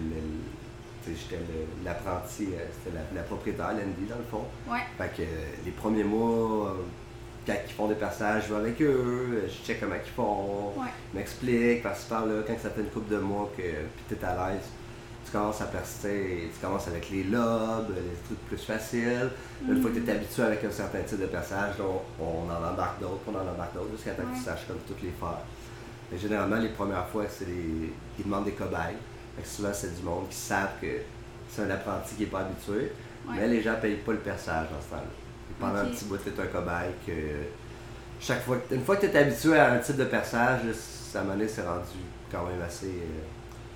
[1.07, 1.39] j'étais
[1.85, 4.45] l'apprenti, euh, c'était la, la propriétaire, Landy, dans le fond.
[4.71, 4.81] Ouais.
[4.97, 5.27] Fait que euh,
[5.65, 6.73] les premiers mois, euh,
[7.47, 10.89] quand ils font des passages, je vais avec eux, je check comment ils font, Ouais.
[11.13, 13.63] ils m'expliquent, parce que par là, quand ça fait une couple de mois que
[14.09, 14.63] tu es à l'aise,
[15.25, 19.31] tu commences à percer, tu commences avec les lobes, les trucs plus faciles.
[19.69, 21.85] Une fois que tu es habitué avec un certain type de passage, là,
[22.21, 24.79] on, on en embarque d'autres, on en embarque d'autres, jusqu'à temps que tu saches comme
[24.87, 25.39] toutes les faire.
[26.13, 27.93] Mais généralement, les premières fois, c'est des...
[28.19, 28.97] ils demandent des cobayes.
[29.45, 30.87] Souvent, c'est du monde qui savent que
[31.51, 32.93] c'est un apprenti qui n'est pas habitué.
[33.27, 33.35] Ouais.
[33.37, 35.11] Mais les gens ne payent pas le perçage dans ce temps-là.
[35.59, 37.13] Pendant un petit bout, tu es un cobaye que
[38.21, 41.23] chaque fois une fois que tu es habitué à un type de perçage, ça, à
[41.23, 41.99] un moment donné, c'est rendu
[42.31, 43.23] quand même assez euh,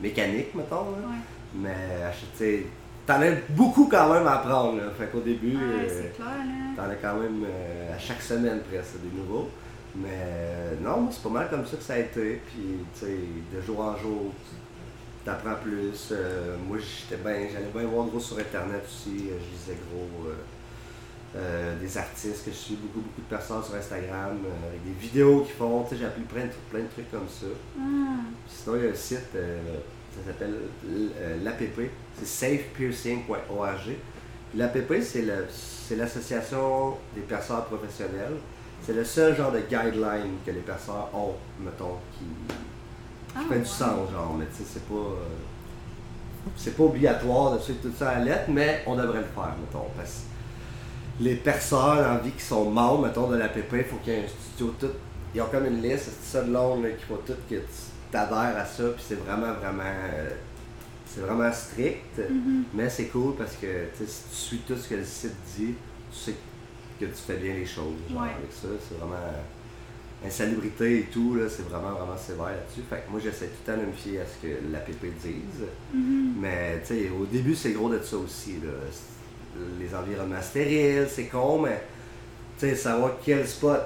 [0.01, 0.77] mécanique, mettons.
[0.77, 1.09] là.
[1.09, 1.38] Ouais.
[1.55, 1.75] Mais
[2.13, 2.67] chaque- tu sais,
[3.07, 4.77] t'en as beaucoup quand même à apprendre.
[4.79, 4.91] Là.
[4.99, 6.77] Fait qu'au début, Ouais, euh, clair, là.
[6.77, 9.49] t'en as quand même euh, à chaque semaine presque des nouveaux.
[9.97, 12.41] Mais euh, non, c'est pas mal comme ça que ça a été.
[12.47, 13.17] Puis, tu sais,
[13.55, 14.33] de jour en jour,
[15.25, 16.11] tu apprends plus.
[16.13, 19.29] Euh, moi, j'étais bien, j'allais bien voir gros sur Internet aussi.
[19.31, 20.35] Euh, Je lisais gros euh,
[21.37, 25.01] euh, des artistes que je suis, beaucoup, beaucoup de personnes sur Instagram, euh, avec des
[25.01, 25.83] vidéos qu'ils font.
[25.85, 27.47] Tu sais, j'ai appris plein de, trucs- plein de trucs comme ça.
[27.79, 27.81] Ah.
[28.47, 29.59] Puis Sinon, il y a un site, euh,
[30.25, 30.55] ça s'appelle
[30.91, 33.97] euh, l'APP, c'est safepiercing.org.
[34.57, 35.25] L'APP, c'est
[35.97, 38.37] l'association des perceurs professionnels.
[38.83, 42.25] C'est le seul genre de guideline que les perceurs ont, mettons, qui,
[43.37, 43.61] Ah, fait ouais.
[43.61, 44.95] du sens, genre, mais tu sais, c'est pas.
[44.95, 45.25] euh,
[46.57, 49.55] c'est pas obligatoire de suivre tout ça à la lettre, mais on devrait le faire,
[49.61, 50.23] mettons, parce
[51.19, 54.17] que les perceurs en vie qui sont membres, mettons, de l'APP, il faut qu'il y
[54.17, 54.87] ait un studio tout.
[55.35, 57.61] Ils ont comme une liste, c'est ça de long, là, qu'il faut tout que tu
[58.11, 59.83] t'adhères à ça, puis c'est vraiment, vraiment.
[59.85, 60.31] euh,
[61.07, 62.65] c'est vraiment strict, Mhm.
[62.75, 63.67] mais c'est cool parce que
[63.97, 65.75] si tu suis tout ce que le site dit,
[66.13, 66.35] tu sais
[67.01, 67.95] que tu fais bien les choses.
[68.11, 68.29] Genre, Ouais.
[68.39, 69.17] avec ça, c'est vraiment.
[70.27, 72.81] Insalubrité et tout, là, c'est vraiment, vraiment sévère là-dessus.
[72.91, 75.63] Fait que moi, j'essaie tout le temps de me fier à ce que l'APP dise.
[75.95, 76.35] Mhm.
[76.41, 78.55] Mais tu sais, au début, c'est gros de ça aussi.
[78.55, 78.73] Là.
[79.79, 81.81] Les environnements stériles, c'est con, mais
[82.59, 83.81] tu sais, savoir quel spot.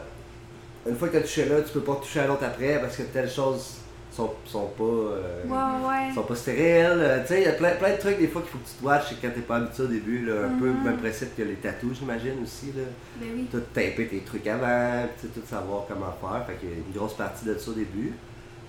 [0.88, 2.96] Une fois que tu as touché là, tu peux pas toucher à l'autre après parce
[2.96, 3.76] que telles choses
[4.12, 4.84] sont, sont pas.
[4.84, 6.14] euh, ouais.
[6.14, 6.98] sont pas stériles.
[6.98, 8.68] Euh, Tu sais, il y a plein, plein de trucs des fois qu'il faut que
[8.68, 10.26] tu te watches quand t'es pas habitué au début.
[10.26, 10.84] Là, un peu le Mhm.
[10.84, 12.66] même principe que les tatous, j'imagine aussi.
[12.76, 12.82] Là.
[13.16, 13.48] Ben oui.
[13.50, 16.46] Tout taper tes trucs avant, puis tu sais, tout savoir comment faire.
[16.46, 18.12] Fait qu'il y a une grosse partie de ça au début.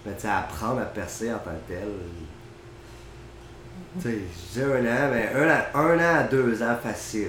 [0.05, 1.87] Mais tu sais, apprendre à percer en tant que tel.
[4.01, 4.17] Tu sais,
[4.53, 7.27] dis un an, mais un, an- un an à deux ans facile,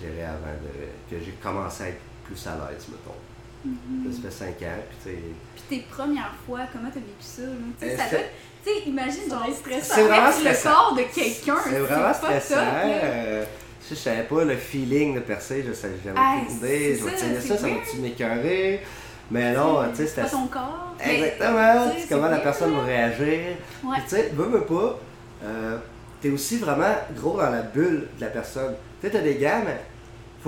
[0.00, 3.14] je dirais, avant de- que j'ai commencé à être plus à l'aise, mettons.
[3.66, 4.12] Mhm.
[4.12, 5.18] Ça fait cinq ans, puis tu sais.
[5.54, 7.42] Puis tes premières fois, comment t'as vécu ça?
[7.42, 7.48] là?
[7.80, 8.16] Tu sais, Euh, ça
[8.64, 9.94] Tu sais, imagine, genre, stressant.
[9.94, 10.68] C'est vraiment stressant.
[10.70, 11.56] le corps de quelqu'un.
[11.64, 12.54] C'est vraiment stressant.
[12.54, 13.44] top, euh,
[13.88, 16.96] je savais pas le feeling de percer, je savais j'avais Ah, aucune idée.
[16.98, 18.80] Je vais ça, ça, va-tu m'écœurer?
[19.30, 20.94] Mais non, tu sais, C'est pas ton corps.
[21.04, 23.56] Exactement, tu sais, comment la personne va réagir.
[23.84, 23.96] Ouais.
[23.96, 24.98] Puis tu sais, veux, veux pas,
[25.44, 25.78] euh,
[26.20, 28.74] t'es aussi vraiment gros dans la bulle de la personne.
[29.00, 29.80] Tu sais, t'as des gars, mais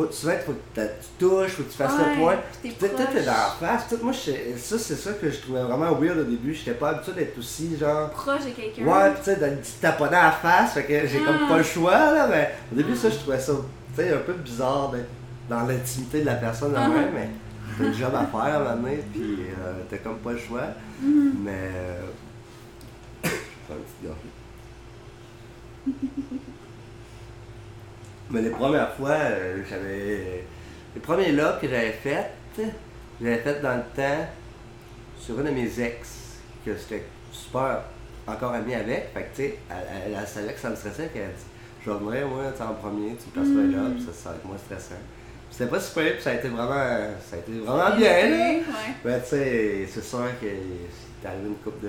[0.06, 2.36] faut, souvent, faut que tu touches, faut que tu fasses Ouais, le point.
[2.62, 2.88] puis que t'es
[3.24, 3.88] dans la face.
[3.88, 6.54] Tout, moi, je- ça, c'est ça que je trouvais vraiment weird au début.
[6.54, 8.10] J'étais pas habitué d'être aussi, genre.
[8.10, 8.84] proche de quelqu'un.
[8.84, 11.48] Ouais, tu sais, de taponner à la face, fait que j'ai comme Ah.
[11.48, 13.52] pas le choix, là, mais au début, ça, je trouvais ça,
[13.96, 15.08] tu sais, un peu bizarre d'être
[15.48, 16.88] dans l'intimité de la personne Ah.
[16.88, 17.28] même, mais
[17.76, 19.20] t'as un job à faire à un moment donné, pis
[19.60, 20.62] euh, t'as comme pas le choix,
[21.02, 21.32] Mhm.
[21.44, 21.50] mais.
[21.74, 22.00] euh,
[23.24, 23.34] je vais
[23.66, 23.82] faire une
[26.24, 26.37] petite.
[28.30, 30.44] Mais les premières fois, euh, j'avais.
[30.94, 32.26] Les premiers lobes que j'avais fait,
[33.20, 34.26] j'avais fait dans le temps
[35.18, 36.08] sur une de mes ex,
[36.64, 37.82] que j'étais super
[38.26, 39.10] encore ami avec.
[39.14, 41.44] Fait que, tu sais, elle, savait que ça me stressait, qu'elle a dit
[41.84, 43.66] Je venir, moi, en premier, tu me passes Mm.
[43.66, 44.94] le job, ça, ça va être moins stressant.
[45.48, 48.50] Puis C'était pas super, puis ça a été vraiment, ça a été vraiment bien, là.
[48.50, 48.62] Ouais.
[49.04, 51.88] Ben, tu sais, c'est sûr que c'est arrivé une coupe de.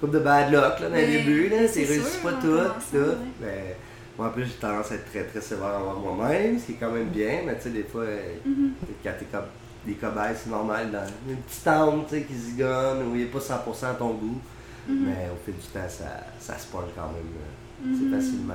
[0.00, 1.66] coupe de bad luck, là, dans le Mais début, là.
[1.68, 2.58] c'est sûr, pas tout,
[2.92, 3.14] tout.
[3.40, 3.76] Mais,
[4.18, 6.76] moi, en plus, j'ai tendance à être très, très sévère envers moi-même, ce qui est
[6.76, 8.72] quand même bien, mais tu sais, des fois, euh, Mhm.
[9.04, 9.44] quand t'es comme
[9.86, 13.26] des cobayes, c'est normal, dans une petite tente, tu sais, qui zigonne, où il n'est
[13.30, 14.40] pas 100% à ton goût.
[14.88, 15.04] Mhm.
[15.06, 17.94] Mais au fil du temps, ça, ça se pogne quand même euh, Mhm.
[17.94, 18.54] assez facilement.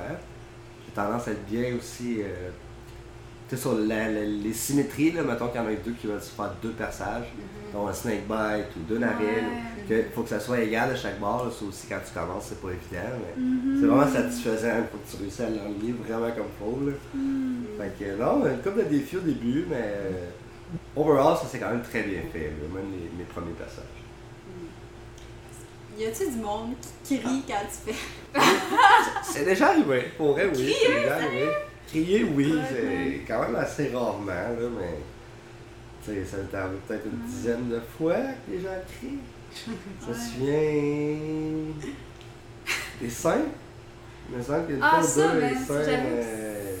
[0.86, 2.20] J'ai tendance à être bien aussi.
[2.20, 2.50] euh,
[3.48, 6.06] tu sais, sur la- la- les symétries, là, mettons qu'il y en a deux qui
[6.06, 7.26] veulent se faire deux perçages,
[7.72, 9.26] dont un snake bite ou deux narines.
[9.88, 10.06] Ouais.
[10.06, 12.60] Il faut que ça soit égal à chaque barre, ça aussi quand tu commences, c'est
[12.62, 13.12] pas évident.
[13.36, 13.78] Mais Mhm.
[13.80, 16.86] c'est vraiment satisfaisant fois que tu réussis à l'enligner vraiment comme faut.
[16.86, 16.92] Là.
[17.14, 17.64] Mhm.
[17.78, 20.26] Fait que non, une couple de défis au début, mais euh,
[20.96, 23.84] overall, ça s'est quand même très bien fait, là, même les, mes premiers passages.
[25.98, 28.40] Y a-tu du monde qui crie quand tu fais?
[29.22, 30.74] C'est déjà arrivé, pour vrai, oui.
[30.82, 31.48] c'est déjà arrivé.
[31.88, 34.98] Crier, oui, c'est quand même assez rarement, là, mais
[36.04, 38.68] tu sais, ça m'est arrivé peut-être une dizaine de fois que les gens
[38.98, 39.18] crient.
[39.54, 41.64] Je me souviens
[43.00, 43.48] des scènes.
[44.30, 46.76] Il me semble qu'il y a une Ah, fois deux, ben, les que euh,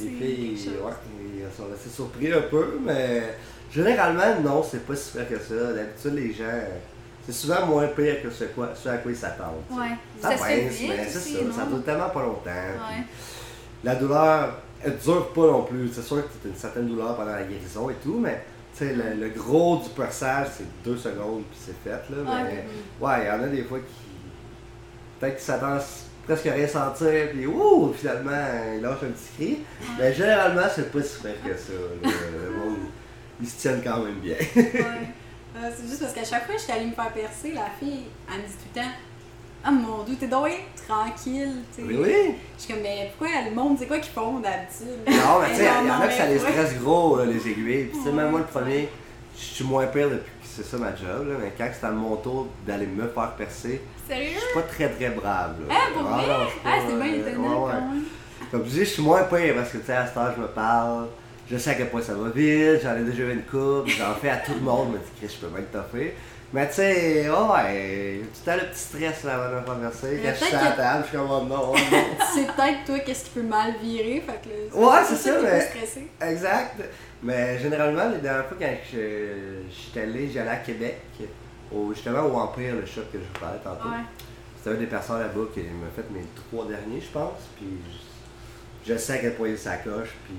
[0.00, 0.92] les filles, ouais,
[1.34, 3.36] ils sont assez surpris un peu, mais
[3.72, 5.72] généralement, non, c'est pas si pire que ça.
[5.72, 6.44] D'habitude, les gens,
[7.26, 9.62] c'est souvent moins pire que ce, quoi, ce à quoi ils s'attendent.
[9.70, 9.88] Ouais.
[10.20, 12.50] Ça, Ça se fait pince, vite mais c'est ça, ça dure tellement pas longtemps.
[12.50, 13.04] Ouais.
[13.10, 13.31] puis
[13.84, 15.90] La douleur, elle dure pas non plus.
[15.92, 18.44] C'est sûr que tu as une certaine douleur pendant la guérison et tout, mais
[18.76, 21.90] tu sais, le, le gros du perçage, c'est deux secondes puis c'est fait.
[22.10, 22.64] Là, mais
[23.00, 23.94] ouais, il y en a des fois qui.
[25.20, 25.80] Peut-être qu'ils s'attendent
[26.26, 28.30] presque à rien sentir, puis ouh, finalement,
[28.74, 29.58] ils lâchent un petit cri.
[29.98, 31.72] Mais généralement, c'est pas si pire que ça.
[32.02, 32.10] là.
[32.44, 32.78] le monde,
[33.40, 34.36] ils se tiennent quand même bien.
[34.56, 35.08] Ouais.
[35.54, 38.04] Euh, c'est juste parce qu'à chaque fois que j'étais allée me faire percer, la fille,
[38.26, 38.88] elle me dit tout le temps
[39.64, 40.48] Ah mon dieu, t'es donc
[40.88, 41.52] tranquille.
[41.74, 41.88] tu sais.
[41.88, 42.34] Oui, oui.
[42.58, 44.98] Je suis comme, mais pourquoi le monde, c'est quoi qu'ils font d'habitude?
[45.06, 47.48] Non, mais tu sais, il y en a que ça les stresse gros, là, les
[47.48, 47.84] aiguilles.
[47.84, 48.88] Puis, tu sais, même moi, le premier,
[49.36, 51.90] je suis moins pire depuis que c'est ça ma job, là, mais quand c'est à
[51.90, 55.54] mon tour d'aller me faire percer, je suis pas très très brave.
[55.68, 55.74] Là.
[55.74, 56.34] Ah, pour Ah, vrai?
[56.64, 58.02] Ah, c'est bien euh, étonnant quand même.
[58.50, 60.42] Comme je dis, je suis moins pire parce que, tu sais, à cette heure, je
[60.42, 61.06] me parle,
[61.50, 64.12] je sais à quel point ça va vite, j'en ai déjà eu une coupe, j'en
[64.20, 66.14] fais à tout le monde, mais tu sais, je peux bien te toffer.
[66.52, 69.80] Mais tu sais, ouais, tu as le petit stress là avant de.
[69.80, 72.04] Mais Quand je suis à la table, je suis comme, oh non, oh non.
[72.34, 75.60] C'est peut-être toi qu'est-ce qui peut mal virer, fait que là, Ouais, c'est ça, mais-
[75.62, 76.08] stressé.
[76.20, 76.82] Exact.
[77.22, 78.98] Mais généralement, les dernières fois quand je,
[79.70, 80.98] je suis allé, j'allais à Québec,
[81.72, 83.88] au, justement au Empire, le shop que je vous parlais tantôt.
[83.88, 84.04] Ouais.
[84.58, 87.48] C'était un des personnes là-bas qui m'a fait mes trois derniers, je pense.
[87.56, 87.66] Puis
[88.86, 90.36] je, je sais à quel point il s'accroche, puis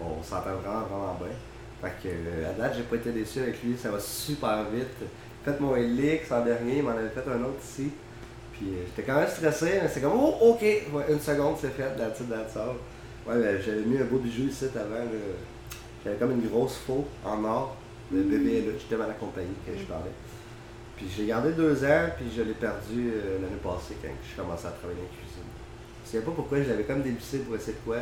[0.00, 1.34] on s'entend vraiment, vraiment bien.
[1.80, 4.86] Fait que euh, à date, j'ai pas été déçu avec lui, ça va super vite.
[5.44, 7.90] Fait mon Helix en dernier, il m'en avait fait un autre ici.
[8.52, 10.64] Puis euh, j'étais quand même stressé, mais c'est comme, oh, ok,
[11.08, 12.74] une seconde, c'est fait, that's it, that's all.
[13.26, 15.04] Ouais, ben, j'avais mis un beau bijou ici avant.
[16.04, 17.76] J'avais comme une grosse faux en or
[18.10, 20.10] de bébé là, à la compagnie que je parlais.
[20.96, 24.66] Puis j'ai gardé deux ans, puis je l'ai perdu euh, l'année passée quand je commençais
[24.66, 25.48] à travailler la cuisine.
[26.04, 27.98] Je sais pas pourquoi, je l'avais comme dévissé pour essayer de quoi.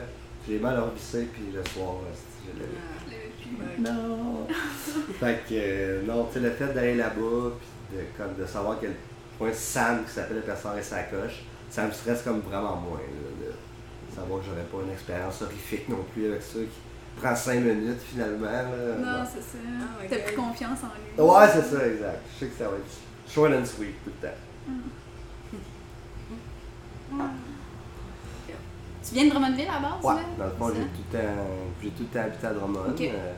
[0.49, 1.97] J'ai mal revissé, puis le soir,
[2.45, 2.71] je l'avais.
[3.78, 4.46] Non!
[5.20, 8.78] fait que, euh, non, tu sais, le fait d'aller là-bas, puis de, comme, de savoir
[8.80, 8.94] quel
[9.38, 12.98] point Sam, qui s'appelle le personne et sa coche, ça me stresse comme vraiment moins.
[12.98, 17.35] Là, de savoir que j'aurais pas une expérience horrifique non plus avec ça qui prend
[17.37, 18.46] cinq minutes finalement.
[18.46, 18.62] Là,
[18.98, 19.59] Non, c'est ça.
[19.80, 21.28] Ah, T'as plus confiance en lui.
[21.28, 22.22] Ouais, c'est ça, exact.
[22.35, 24.35] Je sais que ça va être short and sweet tout le temps.
[29.07, 31.35] Tu viens de Drummondville à la base, Ouais, dans le fond, j'ai tout le temps,
[31.83, 32.79] j'ai tout le temps habité à Drummond.
[33.01, 33.33] Euh,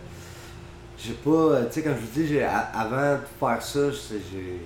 [0.98, 4.60] j'ai pas, tu sais, comme je vous dis, j'ai, avant de faire ça, j'ai,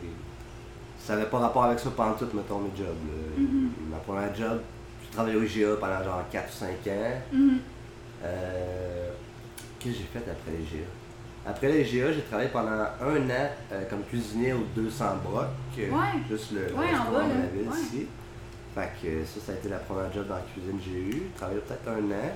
[1.05, 2.87] ça n'avait pas rapport avec ça pendant tout, mettons, mes jobs.
[3.37, 3.71] Mhm.
[3.91, 4.61] Ma première job,
[5.03, 7.13] j'ai travaillé au IGA pendant genre 4 ou 5 ans.
[7.33, 7.59] Mhm.
[8.25, 9.11] Euh,
[9.81, 10.87] qu'est-ce que j'ai fait après les GA?
[11.45, 15.47] Après les GA, j'ai travaillé pendant un an euh, comme cuisinier au 200 Broc,
[15.79, 15.99] euh, Ouais.
[16.31, 17.81] juste le Ouais, en restaurant bas, de la ville Ouais.
[17.81, 18.07] ici.
[18.75, 21.23] Fait que ça, ça a été la première job dans la cuisine que j'ai eue.
[21.37, 22.31] Travaillé peut-être un an.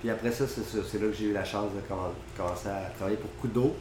[0.00, 3.16] Puis après ça, c'est là que j'ai eu la chance de commen- commencer à travailler
[3.16, 3.74] pour Kudo,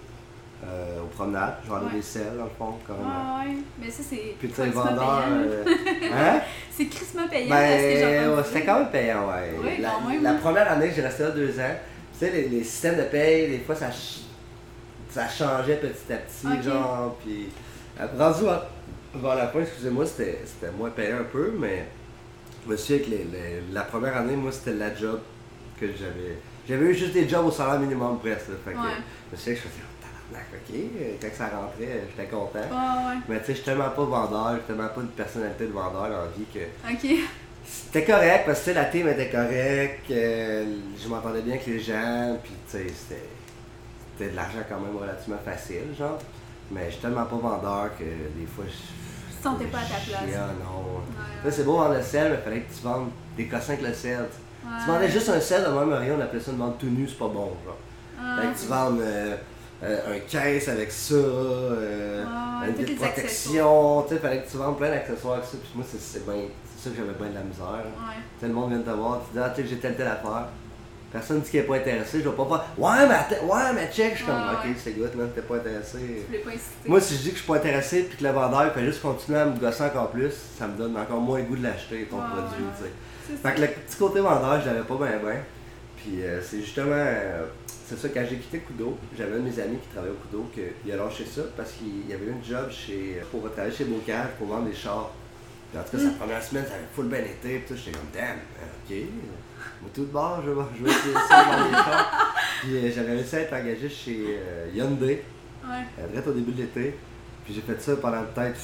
[0.65, 1.55] euh, aux promenades.
[1.67, 1.91] Vendais Ouais.
[1.93, 3.57] des selles, dans le fond, ouais.
[3.79, 4.35] Mais ça, c'est.
[4.39, 5.23] Puis tu vendeur.
[5.29, 5.63] euh,
[6.13, 6.39] hein?
[6.71, 9.53] C'est crissement payant Ben, ouais, c'était quand même payant, ouais.
[9.61, 10.37] Oui, la, quand même, la hein.
[10.41, 11.75] première année que j'ai resté là deux ans,
[12.13, 14.21] tu sais, les, les systèmes de paye, des fois, ça, ch-
[15.11, 16.63] ça changeait petit à petit, Ok.
[16.63, 17.49] genre, puis
[17.99, 18.67] euh, rendu à-
[19.15, 21.85] vers la fin, excusez-moi, c'était moins payant un peu, mais
[22.65, 25.19] je me souviens que les- les- la première année, moi, c'était la job
[25.79, 26.37] que j'avais.
[26.67, 28.83] J'avais eu juste des jobs au salaire minimum presque, là, fait que Ouais.
[29.29, 29.83] je me souviens que je faisais,
[30.33, 32.59] oh, ok, quand ça rentrait, j'étais content.
[32.59, 33.15] Ouais.
[33.29, 35.71] Mais tu sais, je suis tellement pas vendeur, je suis tellement pas une personnalité de
[35.71, 36.59] vendeur dans la vie que
[36.91, 37.17] Ok.
[37.65, 40.65] c'était correct parce que la team était correcte, euh,
[41.01, 43.21] je m'entendais bien avec les gens, puis tu sais, c'était,
[44.17, 46.19] c'était de l'argent quand même relativement facile, genre.
[46.69, 48.73] Mais je suis tellement pas vendeur que des fois je.
[49.47, 50.35] Sentais pas à ta place.
[50.35, 50.99] Ah non.
[50.99, 51.45] Ouais.
[51.45, 53.87] Là, c'est beau vendre le sel, mais il fallait que tu vendes des cossins avec
[53.87, 54.19] le sel.
[54.19, 54.71] Ouais.
[54.83, 57.07] Tu vendais juste un sel, de même rien, on appelait ça une vente tout nu,
[57.07, 57.77] c'est pas bon, genre.
[58.19, 58.41] Ah.
[58.41, 59.35] Fait que tu vendes euh,
[59.83, 62.23] euh, un caisse avec ça, euh,
[62.59, 65.57] Ouais, une de protection, tu sais, fallait que tu vendes plein d'accessoires avec ça.
[65.61, 67.85] Puis moi, c'est, ça que j'avais bien de la misère.
[67.85, 68.15] Ouais.
[68.39, 70.07] Sais, le monde vient de te voir, tu dis, ah, tu sais, j'ai telle telle
[70.07, 70.47] affaire.
[71.11, 73.89] Personne dit qu'il n'est pas intéressé, je vais pas faire, ouais, mais attends, ouais, mais
[73.93, 76.25] check, je suis comme, Ouais, ok, c'est good, man, t'es pas intéressé.
[76.29, 76.51] Tu pas.
[76.85, 79.01] Moi, si je dis que je suis pas intéressé puis que le vendeur fait juste
[79.01, 82.07] continuer à me gosser encore plus, ça me donne encore moins le goût de l'acheter,
[82.09, 82.89] ton Ouais, produit, ouais,
[83.25, 83.37] tu sais.
[83.41, 85.41] Fait que le petit côté vendeur, je l'avais pas bien bien.
[85.97, 87.45] Puis euh, c'est justement, euh,
[87.87, 90.49] c'est ça, quand j'ai quitté Kudo, j'avais un de mes amis qui travaillait au Kudo,
[90.53, 93.85] qu'il a lâché ça parce qu'il y avait eu une job chez, pour travailler chez
[93.85, 95.11] Bocage pour vendre des chars.
[95.71, 98.07] Puis en tout cas, sa première semaine, ça avait full bien été, puis j'étais comme,
[98.13, 98.95] damn, ok,
[99.93, 100.51] tout de bord, je
[100.83, 102.33] vais, essayer ça, vendre des chars.
[102.61, 105.23] Puis euh, j'avais réussi à être engagé chez euh, Hyundai,
[105.63, 105.83] Ouais.
[105.99, 106.95] euh, direct au début de l'été.
[107.45, 108.59] Puis j'ai fait ça pendant peut-être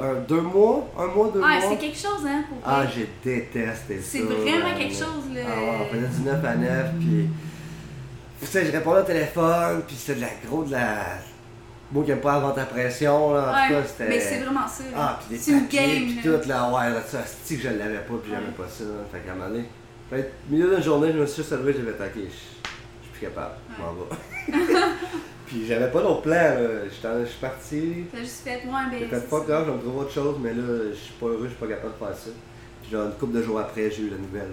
[0.00, 1.68] un- deux mois, un mois, deux Ouais, mois.
[1.70, 4.08] c'est quelque chose, hein, pour Ah, j'ai détesté ça.
[4.10, 5.40] C'est vraiment quelque chose, là.
[5.46, 7.28] Ah ouais, on faisait du 9 à 9, puis.
[8.40, 11.04] Tu sais, je répondais au téléphone, puis c'était de la gros de la.
[11.92, 14.08] Moi qui aime pas avoir ta pression, là, en tout cas, c'était.
[14.08, 14.84] mais c'est vraiment ça.
[14.96, 16.38] Ah, puis des papiers, puis là.
[16.38, 18.52] tout, là, ouais, là, ça, c'est que je l'avais pas, puis j'aimais Ouais.
[18.56, 18.84] pas ça.
[18.84, 18.90] là.
[19.10, 19.64] Fait qu'à un moment donné,
[20.12, 23.54] au milieu d'une journée, je me suis levé, fait, ok, je je suis plus capable,
[23.76, 24.64] je m'en vais.
[25.46, 26.84] puis j'avais pas d'autre plan, là.
[26.84, 26.90] Je
[27.28, 28.98] suis parti, T'as juste fait, ouais, ben.
[29.00, 29.44] j'ai fait pas ça.
[29.46, 31.66] grave, je me trouver autre chose, mais là, je suis pas heureux, je suis pas
[31.66, 32.30] capable de faire ça.
[32.82, 34.50] Puis genre, une couple de jours après, j'ai eu la nouvelle,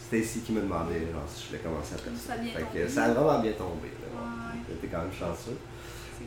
[0.00, 2.52] c'était ici qui me demandait genre, si je voulais commencer à faire Ça a bien
[2.52, 2.80] Fait tombé.
[2.80, 3.88] que ça a vraiment bien tombé.
[4.00, 4.60] Là, Ouais.
[4.70, 5.58] J'étais quand même chanceux.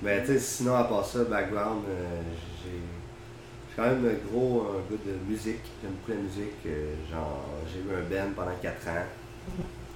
[0.02, 0.26] Mais cool.
[0.26, 2.22] tu sais, sinon, à part ça, background, euh,
[2.64, 2.72] j'ai.
[2.72, 5.62] Je suis quand même un gros un gars de musique.
[5.82, 6.60] J'aime beaucoup la musique.
[6.66, 9.06] euh, genre, j'ai eu un band pendant 4 ans.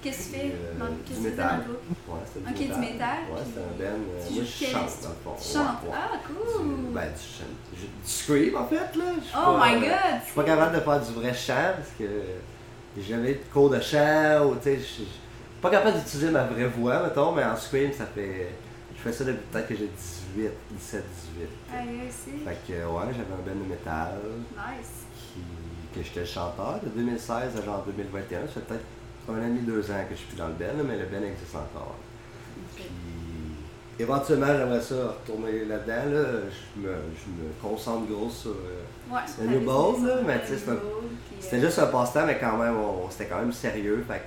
[0.02, 0.46] Qu'est-ce que tu fais?
[0.54, 1.50] Euh, dans du Qu'est-ce que tu fais métal.
[1.50, 2.08] dans le groupe?
[2.08, 4.00] Ouais, c'était Ok, du métal, Ouais, c'était un band.
[4.00, 5.34] euh, tu moi, je chante dans le fond.
[5.42, 5.92] Tu chantes?
[5.92, 6.66] Ah, Du- cool.
[6.94, 9.04] Ben, du, chant- du, du scream en fait, là.
[9.36, 9.90] Oh my god.
[10.20, 12.04] Je suis pas capable de faire du vrai chant parce que
[12.96, 15.08] eu de cours de chant ou tu sais, je je suis
[15.60, 18.48] pas capable d'utiliser ma vraie voix, mettons, mais en scream, ça fait.
[18.96, 19.90] Je fais ça depuis peut-être que j'ai
[20.36, 21.04] 18, 17,
[21.36, 21.48] 18.
[21.72, 22.30] Aïe, aïe, c'est.
[22.44, 24.14] Fait que, ouais, j'avais un band de métal
[24.56, 25.04] Nice.
[25.14, 25.40] qui,
[25.98, 28.40] que j'étais chanteur de 2016 à genre 2021.
[28.42, 28.84] Ça fait peut-être
[29.28, 31.04] un an et demi, deux ans que je suis plus dans le band, mais le
[31.06, 31.96] band existe encore.
[32.74, 32.84] Puis,
[33.98, 36.10] éventuellement, j'aimerais ça retourner là-dedans.
[36.14, 36.24] Là.
[36.50, 38.50] Je, me, je me concentre gros sur.
[38.50, 39.60] euh, Ouais, Le New
[40.26, 43.26] mais tu sais, Bold, puis, C'était euh, juste un passe-temps, mais quand même, on- c'était
[43.26, 44.04] quand même sérieux.
[44.08, 44.22] Fait.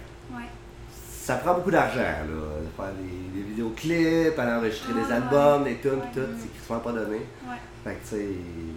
[1.25, 2.25] Ça prend beaucoup d'argent, là.
[2.25, 6.13] de Faire des, des vidéoclips, aller enregistrer des albums, des tunes, ouais.
[6.13, 7.17] tout, c'est quasiment pas donné.
[7.17, 7.55] Ouais.
[7.84, 8.27] Fait que, tu sais,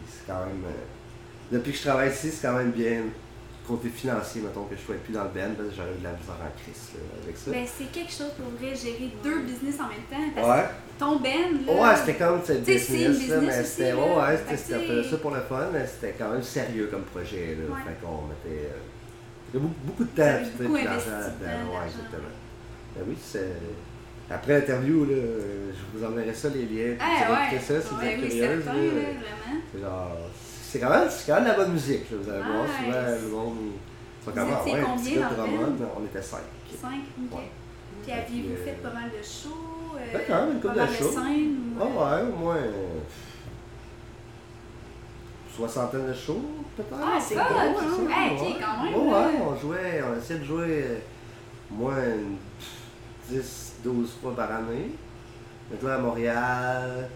[0.09, 0.63] c'est quand même.
[0.67, 3.03] euh, depuis que je travaille ici, c'est quand même bien.
[3.65, 6.11] Côté financier, mettons, que je sois plus dans le band, parce que j'aurais de la
[6.11, 7.51] misère en crise là, avec ça.
[7.53, 10.33] Ben, c'est quelque chose pour vrai, gérer deux business en même temps.
[10.35, 10.67] Parce ouais.
[10.67, 11.73] que ton band, là.
[11.91, 15.41] Ouais, c'était comme cette une business, là, business mais c'était ouais, c'était ça pour le
[15.43, 17.57] fun, mais c'était quand même sérieux comme projet.
[17.57, 17.77] Là.
[17.87, 18.83] Fait qu'on mettait euh,
[19.53, 21.71] il y a beaucoup, beaucoup de temps, sais, beaucoup investi d'argent de temps, là-dedans.
[21.79, 22.33] Ouais, exactement.
[22.97, 23.53] Ben oui, c'est.
[24.31, 26.97] Après l'interview, là, je vous enverrai ça, les liens.
[27.01, 27.61] Ah, vous ouais.
[27.61, 28.65] ça si vous Ouais, êtes oui, curieuse.
[28.65, 28.83] certain, là.
[28.83, 29.61] là, vraiment.
[29.73, 30.17] C'est genre.
[30.73, 32.65] C'est quand, même, c'est quand même la bonne musique, là, vous allez voir.
[32.65, 32.73] Nice.
[32.79, 33.57] Souvent, le monde.
[33.61, 36.41] Ils sont Vous comme, ah, ouais, un petit gars de Drummond, on était cinq.
[36.81, 37.39] Cinq, ok.
[37.39, 37.51] Ouais.
[38.03, 39.97] Puis aviez-vous Puis, fait euh, pas mal de shows?
[39.97, 41.11] euh, Ouais, quand même, une couple pas mal de shows.
[41.13, 41.87] scènes, Ah euh,
[42.25, 42.57] ouais, au moins.
[42.57, 42.71] euh,
[45.57, 46.41] soixantaine de shows,
[46.77, 46.97] peut-être?
[47.03, 47.75] Ah, c'est cool, hein?
[47.77, 48.57] ça, Hey, ouais.
[48.61, 48.99] quand même, là.
[49.29, 50.85] ouais, on jouait, on essayait de jouer
[51.71, 52.37] moins une
[53.29, 54.91] 10, 12 fois par année.
[55.75, 57.09] On jouait à Montréal,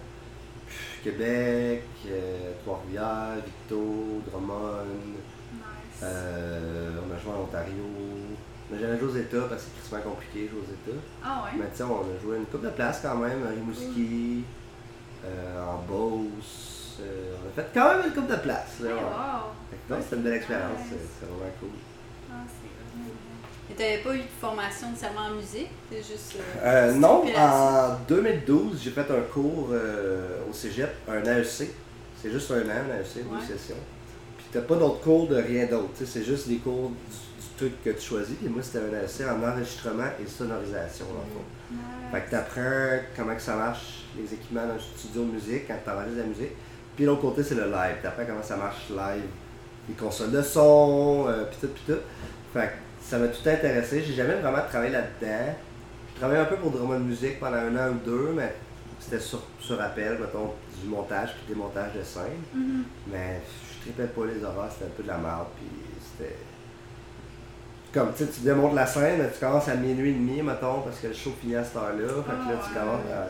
[1.03, 4.85] Québec, euh, Trois-Rivières, Victo, Drummond.
[5.53, 6.03] Nice.
[6.03, 7.85] Euh, on a joué en Ontario.
[8.71, 10.99] Mais j'avais joué aux États parce que c'est tristement compliqué jouer aux États.
[11.25, 11.59] Ah ouais?
[11.59, 14.43] Mais tu on a joué une coupe de place quand même, à Rimouski,
[15.25, 16.76] euh, en Beauce.
[17.01, 18.81] Euh, on a fait quand même une coupe de place.
[18.81, 18.95] Là, ouais.
[18.95, 20.01] wow!
[20.03, 20.99] C'était une belle expérience, Nice.
[21.21, 21.69] c'est vraiment cool.
[22.33, 22.35] Ah,
[23.71, 26.37] Et t'avais pas eu de formation nécessairement en musique, c'est juste.
[26.63, 31.71] Euh, non, en 2012, j'ai fait un cours euh, au cégep, un AEC.
[32.21, 33.39] C'est juste un an, un AEC, Ouais.
[33.41, 33.77] deux sessions.
[34.39, 35.91] Puis t'as pas d'autres cours de rien d'autre.
[35.99, 38.37] tu C'est juste des cours du, du truc que tu choisis.
[38.37, 41.45] Puis moi, c'était un AEC en enregistrement et sonorisation, dans le fond.
[41.71, 41.81] nice.
[42.13, 46.17] Fait que t'apprends comment que ça marche, les équipements d'un studio de musique, quand t'enregistres
[46.17, 46.53] de la musique.
[46.97, 47.97] Puis l'autre côté, c'est le live.
[48.03, 49.25] T'apprends comment ça marche live,
[49.89, 51.99] les consoles de son, euh, pis tout, pis tout.
[52.53, 54.03] Fait que ça m'a tout intéressé.
[54.03, 55.55] J'ai jamais vraiment travaillé là-dedans.
[56.15, 58.55] J'ai travaillé un peu pour Drummond Music pendant un an ou deux, mais
[58.99, 62.41] c'était sur, sur appel, mettons, du montage puis des montages de scène.
[62.55, 62.85] Mhm.
[63.13, 63.41] Mais
[63.79, 65.67] je tripais pas les horaires, c'était un peu de la merde, puis
[66.01, 66.37] c'était...
[67.93, 70.81] Comme, tu sais, tu démontes la scène, mais tu commences à minuit et demi, mettons,
[70.81, 73.29] parce que le show finit à cette heure-là, fait que là, tu Ah, commences à...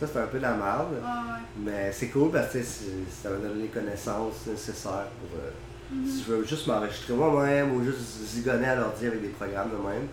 [0.00, 1.42] Ça, c'était un peu de la merde, Ah ouais.
[1.64, 2.86] mais c'est cool parce que c'est-
[3.22, 5.38] ça m'a donné les connaissances nécessaires pour...
[5.38, 5.50] euh.
[6.06, 9.76] Si je veux juste m'enregistrer moi-même ou juste zigonner à l'ordi avec des programmes de
[9.76, 10.08] même,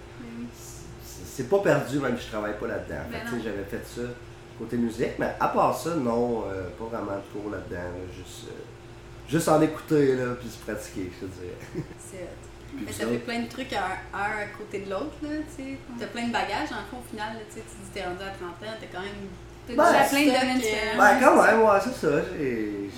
[0.53, 3.03] c'est c'est pas perdu même si je travaille pas là-dedans.
[3.11, 4.01] Ben j'avais fait ça
[4.57, 7.75] côté musique, mais à part ça, non, euh, pas vraiment de cours là-dedans.
[7.77, 8.53] là, juste, euh,
[9.29, 11.57] juste en écouter là, puis se pratiquer, je te dirais.
[11.99, 12.27] C'est
[12.83, 15.63] Mais ça fait plein de trucs à un, un à côté de l'autre, là, tu
[15.63, 15.77] sais.
[15.99, 18.23] T'as plein de bagages, en fond, au final, là, tu sais, tu dis t'es rendu
[18.23, 19.29] à 30 ans, t'as quand même.
[19.67, 20.97] T'as Ben, déjà plein de domaines euh, différents.
[20.97, 22.21] Ben, quand même, ouais, c'est ça.
[22.37, 22.89] Tu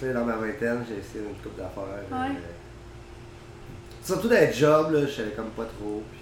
[0.00, 1.84] sais, dans ma vingtaine, j'ai essayé une coupe d'affaires.
[2.10, 2.28] Ouais.
[2.36, 2.52] euh,
[4.02, 6.02] surtout dans les jobs, là, je savais comme pas trop.
[6.10, 6.20] Puis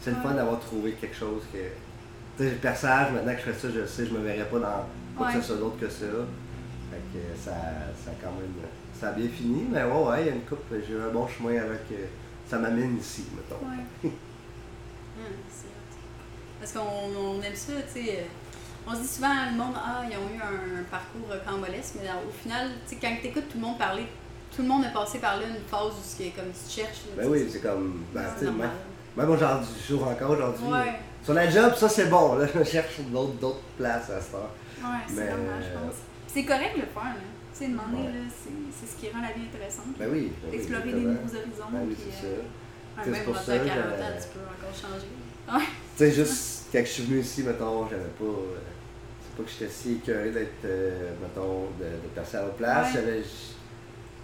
[0.00, 1.58] c'est le fun d'avoir trouvé quelque chose que.
[1.58, 4.48] Tu sais, le personnage, maintenant que je fais ça, je le sais, je me verrais
[4.48, 6.06] pas dans quoi que soit d'autre que ça.
[6.90, 7.50] Fait que ça,
[8.04, 8.52] ça a quand même.
[8.98, 10.64] Ça a bien fini, mais ouais, ouais, il y a une coupe.
[10.86, 11.80] J'ai eu un bon chemin avec.
[11.92, 12.06] euh,
[12.48, 13.64] ça m'amène ici, mettons.
[13.66, 14.10] Ouais.
[15.14, 15.24] Hum.
[16.58, 16.80] Parce qu'on
[17.36, 18.24] on aime ça, tu sais.
[18.86, 22.08] Euh, On se dit souvent, le monde, ah, ils ont eu un parcours cambolesque, mais
[22.08, 24.06] au final, tu sais, quand tu écoutes tout le monde parler,
[24.54, 27.02] tout le monde est passé par là une phase où c'est comme tu cherches.
[27.16, 28.02] Ben oui, c'est comme.
[28.12, 28.70] Ben, tu sais, même,
[29.16, 30.64] même aujourd'hui, je joue encore aujourd'hui.
[30.66, 30.94] Ouais.
[31.24, 32.34] Sur la job, ça c'est bon.
[32.34, 34.50] Là, je cherche d'autres, places à cette heure.
[34.82, 35.94] Ouais, c'est normal, je euh, pense.
[36.26, 37.28] C'est correct le faire, là.
[37.52, 38.12] Tu sais, demander, Ouais.
[38.12, 39.94] là, c'est ce qui rend la vie intéressante.
[39.98, 40.32] Ben oui.
[40.42, 41.70] Ben oui, D'explorer des nouveaux horizons.
[41.70, 42.42] Ben oui, c'est euh, ça.
[42.98, 45.06] Ouais, C'est même pour ça que 40 ans, j'avais- tu peux encore changer.
[45.60, 45.64] Tu
[45.96, 48.24] sais, juste quand je suis venu ici, mettons, j'avais pas.
[48.24, 48.58] euh,
[49.22, 52.86] c'est pas que j'étais si écœuré d'être, euh, mettons, de, de passer à la place.
[52.88, 52.92] Ouais.
[53.00, 53.18] J'avais.
[53.22, 53.54] j-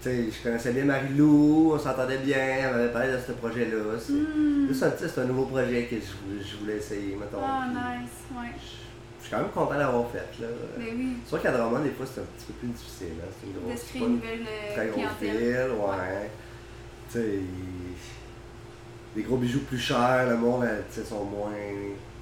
[0.01, 3.99] Tu sais, je connaissais bien Marie-Lou, on s'entendait bien, elle m'avait parlé de ce projet-là.
[3.99, 4.69] C'est Hmm.
[4.69, 7.39] juste un, c'est un nouveau projet que je, voulais- je voulais essayer, mettons.
[7.43, 8.53] Ah, puis nice, ouais.
[9.19, 10.47] Je suis quand même content d'avoir fait, là.
[10.79, 11.09] Ben oui.
[11.27, 13.09] Sûr qu'à Drummond, des fois, c'est un petit peu plus difficile.
[13.21, 13.31] Hein.
[13.41, 16.31] C'est une grosse, une nouvelle euh, très grosse ville, ouais.
[17.11, 17.39] Tu sais,
[19.17, 21.51] des gros bijoux plus chers, le monde, tu sais, sont moins,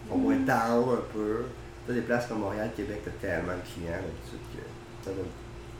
[0.09, 1.45] sont moins down un peu.
[1.87, 5.11] Tu des places comme Montréal, Québec, t'as tellement de clients d'habitude que ça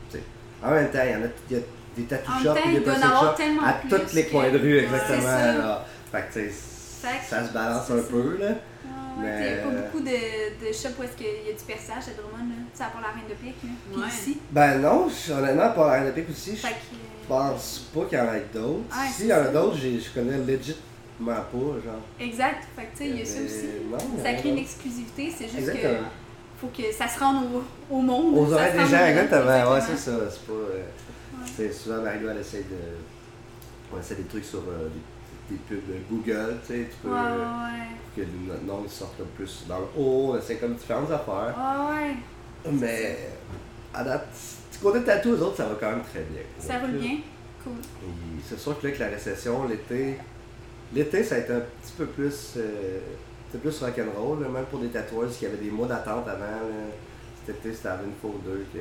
[0.09, 0.23] sais.
[0.63, 1.63] En même temps, il y en a, y a
[1.97, 4.31] des tattoo shops et des il doit en plastic avoir shops à tous les que-
[4.31, 5.21] coins de rue, exactement.
[5.21, 5.53] ça.
[5.57, 5.85] là.
[6.11, 8.03] Fait que, tu sais, ça se balance un ça.
[8.09, 8.47] peu, là.
[8.87, 10.05] Ah, Il n'y a pas beaucoup de,
[10.67, 12.55] de shops où est-ce qu'il y a du perçage à Drummond, là.
[12.71, 13.69] Tu sais, à part la Reine de Pique, là.
[13.91, 14.07] Puis Ouais.
[14.07, 14.37] ici.
[14.51, 16.67] Ben non, honnêtement, pour la Pique aussi, je que.
[16.67, 18.77] euh, pense pas qu'il y en ait d'autres.
[18.91, 19.51] Ouais, si c'est il y en a ça.
[19.51, 20.37] d'autres, j'ai- je connais
[21.25, 22.01] pas, genre.
[22.19, 22.63] Exact.
[22.75, 23.65] Fait que, tu sais, il y a ça aussi.
[23.91, 25.93] non, Ça crée une exclusivité, c'est juste Exactement.
[25.99, 27.45] que faut que ça se rende
[27.89, 28.37] au, au monde.
[28.37, 29.71] Aux oreilles des gens.
[29.71, 30.11] Ouais, c'est ça.
[30.29, 30.53] C'est pas.
[30.53, 30.81] euh,
[31.39, 31.45] Ouais.
[31.55, 32.95] c'est souvent, Marie-Lou, elle essaie de.
[33.95, 34.89] On essaie des trucs sur euh,
[35.49, 37.09] des, des pubs de Google, tu sais, tu peux.
[37.09, 41.53] Ouais, euh, ouais, que notre nom sorte plus dans le haut, essaie comme différentes affaires.
[41.55, 42.07] ouais.
[42.07, 43.17] Ouais, Mais
[43.93, 44.27] à date,
[44.71, 46.41] du côté de tatou, eux autres, ça va quand même très bien.
[46.59, 47.17] ça roule bien.
[47.63, 47.73] Cool.
[48.49, 50.17] C'est sûr que là, avec la récession, l'été,
[50.93, 52.99] l'été, ça a été un petit peu plus, euh,
[53.61, 56.39] plus rock'n'roll, même pour des tatoueurs qui avaient des mois d'attente avant.
[56.39, 56.85] là.
[57.45, 58.79] Cet été, c'était une fois ou deux que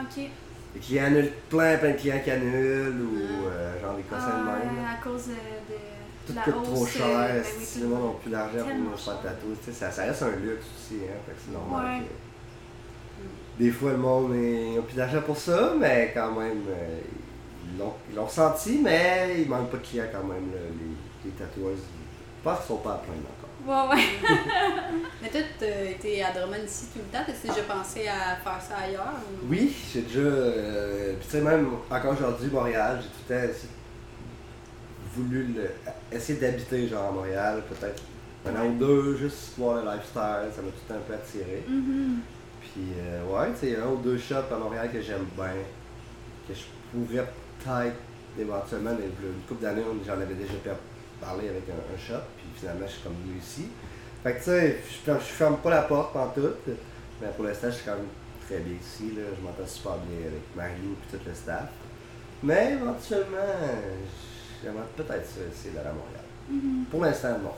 [0.00, 0.28] Ok.
[0.74, 3.50] les clients annulent, plein, plein de clients qui annulent, ou Ah.
[3.52, 4.76] euh, genre des Ah, cossins de même.
[4.84, 4.90] là.
[4.98, 5.32] à cause de,
[6.26, 6.64] Tout la coûte hausse.
[6.72, 8.58] trop euh, cher, ben oui, si le monde n'a plus d'argent
[8.90, 12.00] pour faire de sais, Ça, ça reste un luxe aussi, hein, fait que c'est normal.
[12.00, 12.06] Ouais.
[12.06, 16.98] que- Des fois, le monde n'a plus d'argent pour ça, mais quand même, euh,
[17.70, 20.96] ils l'ont- ils l'ont ressenti, mais il manque pas de clients quand même, là, les,
[21.26, 21.44] les
[22.42, 23.90] pense qu'ils sont pas à plaindre encore.
[23.90, 24.04] Ouais, ouais.
[25.22, 28.60] Mais toi, t'as été à Drummond ici tout le temps, t'as déjà pensé à faire
[28.62, 29.14] ça ailleurs?
[29.42, 30.20] ou- Oui, j'ai déjà.
[30.20, 33.52] euh, Puis tu sais, même encore aujourd'hui, Montréal, j'ai tout le temps
[35.16, 35.70] voulu le-
[36.12, 38.02] essayer d'habiter genre à Montréal, peut-être
[38.46, 41.64] un an ou deux, juste voir le lifestyle, ça m'a tout un peu attiré.
[41.68, 42.20] Mhm.
[42.60, 45.50] Puis euh, ouais, tu sais, un ou deux shops à Montréal que j'aime bien,
[46.46, 46.60] que je
[46.92, 47.26] pourrais
[47.64, 47.96] peut-être
[48.38, 50.70] éventuellement, mais une couple d'années, j'en avais déjà per-
[51.26, 53.68] parler avec un, un shop, puis finalement, je suis comme venu ici.
[54.22, 56.54] Fait que tu sais, je, je ferme pas la porte en tout,
[57.20, 58.08] mais pour l'instant, je suis quand même
[58.46, 59.12] très bien ici.
[59.16, 59.22] Là.
[59.36, 61.68] Je m'entends super bien avec Mario et tout le staff.
[62.42, 63.54] Mais éventuellement,
[64.62, 66.24] j'aimerais peut-être ça essayer d'aller à Montréal.
[66.48, 66.84] Mhm.
[66.90, 67.52] Pour l'instant, non.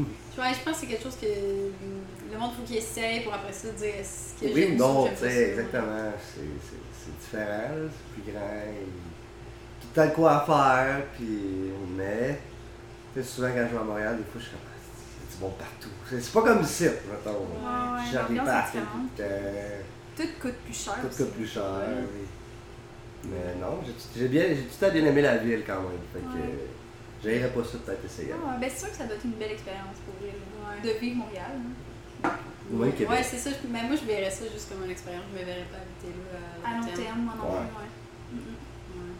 [0.00, 0.06] Ouais.
[0.38, 3.52] Ouais, je pense que c'est quelque chose que le monde faut qu'il essaye pour après
[3.52, 6.10] ça dire ce que Oui non, tu sais, exactement.
[6.34, 6.40] C'est-
[7.20, 8.40] différent, c'est plus grand.
[9.80, 11.70] Tout le temps de quoi à faire, puis.
[11.96, 12.38] Mais.
[13.14, 14.60] Sais, souvent quand je vais à Montréal, des fois, je suis comme.
[14.64, 14.72] Ah,
[15.32, 15.88] a du monde partout.
[16.08, 17.30] C'est c'est pas comme ici, mettons.
[17.30, 18.88] Ouais, ouais, J'arrive pas à différente.
[19.16, 19.34] tout le temps.
[20.16, 20.94] Tout coûte plus cher.
[21.02, 22.04] Tout coûte plus cher, Ouais.
[22.14, 22.26] oui.
[23.24, 23.78] Mais non,
[24.16, 26.00] j'ai bien, j'ai tout à bien aimé la ville quand même.
[26.12, 27.48] Fait que Ouais.
[27.48, 28.32] pas ça peut-être essayer.
[28.34, 30.80] Ah, ben c'est sûr que ça doit être une belle expérience pour là, Ouais.
[30.94, 31.52] de vivre Montréal.
[32.24, 32.30] hein.
[32.70, 33.50] Oui, Ouais, c'est ça.
[33.70, 35.24] Mais moi, je verrais ça juste comme une expérience.
[35.32, 37.60] Je me verrais pas habiter là À long terme, moi non Ouais.
[37.60, 38.44] plus, ouais.
[39.02, 39.14] Ouais.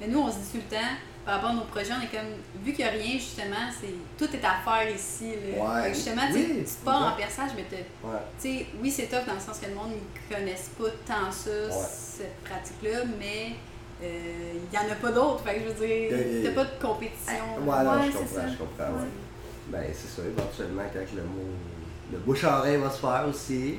[0.00, 0.92] Mais nous, on se dit tout le temps,
[1.30, 2.32] par rapport à nos projets, on est comme,
[2.64, 5.30] vu qu'il n'y a rien, justement, c'est tout est à faire ici.
[5.56, 5.62] Là.
[5.84, 5.94] Ouais.
[5.94, 8.18] Justement, Oui, tu pars en perçage, mais Ouais.
[8.40, 11.30] tu sais, oui, c'est tough dans le sens que le monde ne connaisse pas tant
[11.30, 13.52] ça, cette pratique-là, mais
[14.02, 15.44] euh, il n'y en a pas d'autres.
[15.44, 17.44] Fait que je veux dire, Il y a- t'as pas de compétition.
[17.64, 17.76] Ouais,
[18.10, 19.06] je comprends, je comprends.
[19.68, 21.50] Ben, c'est ça, éventuellement, quand le mot.
[22.12, 23.78] Le bouche à oreille va se faire aussi.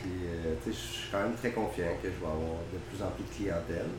[0.00, 2.78] Puis, euh, tu sais, je suis quand même très confiant que je vais avoir de
[2.88, 3.90] plus en plus de clientèle.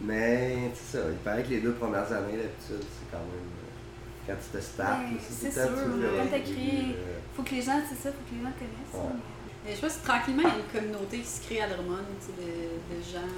[0.00, 3.48] Mais, c'est ça, il paraît que les deux premières années, d'habitude, c'est quand même.
[3.48, 7.50] euh, Quand tu te startes, c'est sûr, tu veux quand début, créé- euh, Faut que
[7.54, 8.94] les gens, c'est ça, faut que les gens connaissent.
[8.94, 9.10] Ouais.
[9.14, 9.20] hein.
[9.64, 12.04] Mais je pense que tranquillement, il y a une communauté qui se crée à Drummond,
[12.20, 12.50] tu sais, de,
[12.92, 13.32] de gens.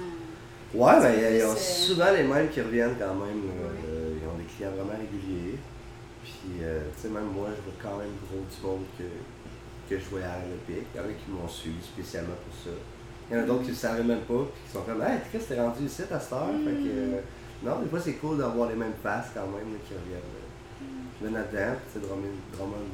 [0.73, 2.95] Ouais, ben, il y a- il y a plus, euh, souvent les mêmes qui reviennent
[2.99, 3.41] quand même.
[3.49, 5.57] Euh, ils ont des clients vraiment réguliers.
[6.23, 9.09] Puis, euh, tu sais, même moi, je vois quand même gros du monde que,
[9.89, 10.85] que je voyais à l'Olympique.
[10.93, 12.73] Il y en a qui m'ont suivi spécialement pour ça.
[13.29, 15.01] Il y en a d'autres qui ne le savaient même pas, puis qui sont comme,
[15.03, 16.47] hey, Chris, t'es rendu ici à cette heure?
[16.65, 17.21] Fait que, euh,
[17.63, 20.17] non, des fois, c'est cool d'avoir les mêmes faces quand même là, qui reviennent.
[20.33, 20.45] là.
[21.21, 22.89] Viennent là-dedans, puis, tu sais, Drummond, Drummond,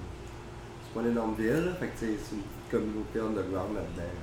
[0.83, 4.13] c'est pas une énorme ville, là, fait que, c'est une petite communauté underground là-dedans.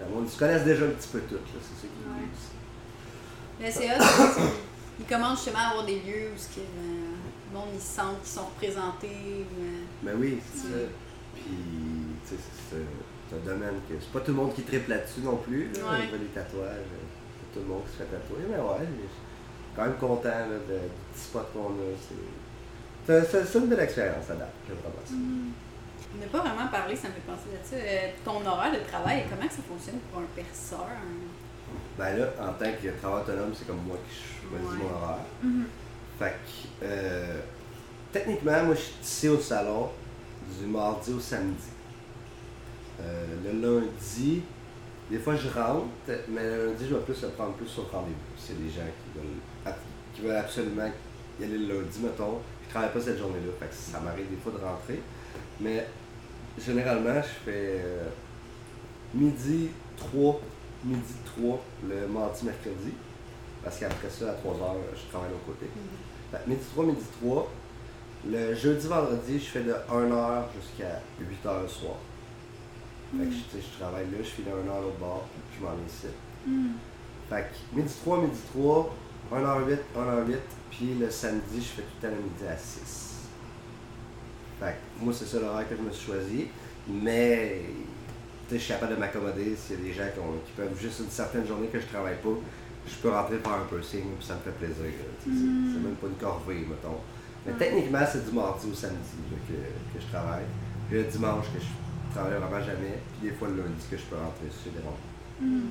[0.00, 2.10] Le monde, ils se connaissent déjà un petit peu toutes, là, c'est ça qui est
[2.12, 2.28] Ouais.
[2.28, 2.52] aussi.
[3.58, 4.36] Mais c'est parce
[4.98, 7.16] qu'ils commencent justement à avoir des lieux où ce que, euh,
[7.48, 9.46] le monde ils sentent qu'ils sont représentés.
[9.48, 10.78] ou, euh, Ben oui, c'est ça.
[11.34, 11.44] Puis,
[12.28, 12.84] tu sais, c'est- c'est
[13.28, 13.94] c'est un domaine que.
[14.00, 15.98] C'est pas tout le monde qui triple là-dessus non plus, là, Ouais.
[15.98, 16.62] au niveau des tatouages.
[16.92, 19.82] euh, C'est pas tout le monde qui se fait tatouer, mais ouais, je suis quand
[19.82, 21.92] même content là, de, du petit spot qu'on a.
[22.00, 25.14] C'est- une belle expérience à date, j'aime vraiment ça.
[25.14, 25.52] Mhm.
[26.14, 27.76] On n'a pas vraiment parlé, ça me fait penser ça.
[27.76, 30.86] Euh, ton horaire de travail, comment ça fonctionne pour un perceur?
[30.86, 31.36] un-
[31.98, 34.88] Ben là, en tant que travailleur autonome, c'est comme moi qui choisis Ouais.
[34.90, 35.18] mon horaire.
[35.42, 35.64] Mhm.
[36.18, 37.40] Fait que, euh,
[38.12, 39.88] techniquement, moi, je suis ici au salon
[40.58, 41.64] du mardi au samedi.
[43.00, 44.42] Euh, le lundi,
[45.10, 45.84] des fois, je rentre,
[46.28, 48.14] mais le lundi, je vais plus le prendre plus sur rendez-vous.
[48.38, 49.36] C'est des gens qui veulent,
[49.66, 49.74] ab-
[50.14, 50.90] qui veulent absolument
[51.40, 52.38] y aller le lundi, mettons.
[52.66, 55.00] Je travaille pas cette journée-là, fait que ça m'arrive des fois de rentrer.
[55.60, 55.86] Mais
[56.58, 58.08] généralement, je fais euh,
[59.14, 60.40] midi 3,
[60.84, 62.92] midi 3 le mardi, mercredi.
[63.62, 65.66] Parce qu'après ça, à 3 heures, je travaille de l'autre côté.
[66.32, 67.50] Fait que midi 3, midi 3.
[68.28, 71.94] Le jeudi, vendredi, je fais de 1h jusqu'à 8h le soir.
[73.12, 73.32] Fait que
[73.62, 76.06] je, travaille là, je finis 1h l'autre bord, puis je m'en vais ici.
[76.46, 76.72] Mhm.
[77.30, 78.94] Fait que midi 3, midi 3,
[79.32, 80.36] 1h08, 1h08,
[80.70, 83.14] puis le samedi, je fais tout le temps le midi à 6.
[84.60, 86.46] Fait que moi, c'est ça l'horaire que je me suis choisi.
[86.88, 87.62] Mais
[88.48, 90.52] tu sais, je suis capable de m'accommoder s'il y a des gens qui, ont- qui
[90.56, 92.28] peuvent juste une certaine journée que je travaille pas.
[92.86, 94.92] Je peux rentrer faire un piercing, puis ça me fait plaisir.
[95.22, 95.72] c'est- Mm.
[95.74, 97.00] C'est même pas une corvée, mettons.
[97.44, 97.58] Mais Ouais.
[97.58, 99.52] techniquement, c'est du mardi au samedi là, que,
[99.98, 100.44] que je travaille.
[100.88, 101.66] Puis le dimanche que je
[102.16, 102.98] travaille vraiment jamais.
[103.12, 104.48] Puis des fois le lundi que je peux rentrer
[104.84, 104.96] ronds.
[105.40, 105.70] Mhm.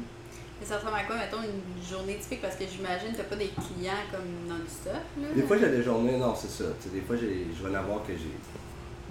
[0.60, 2.42] Mais ça ressemble à quoi, mettons, une journée typique?
[2.42, 5.04] Parce que j'imagine que t'as pas des clients comme non-stop.
[5.20, 5.28] là.
[5.36, 6.66] Des fois, j'ai des journées, non, c'est ça.
[6.80, 8.32] Tu sais, des fois, je vais en avoir que j'ai.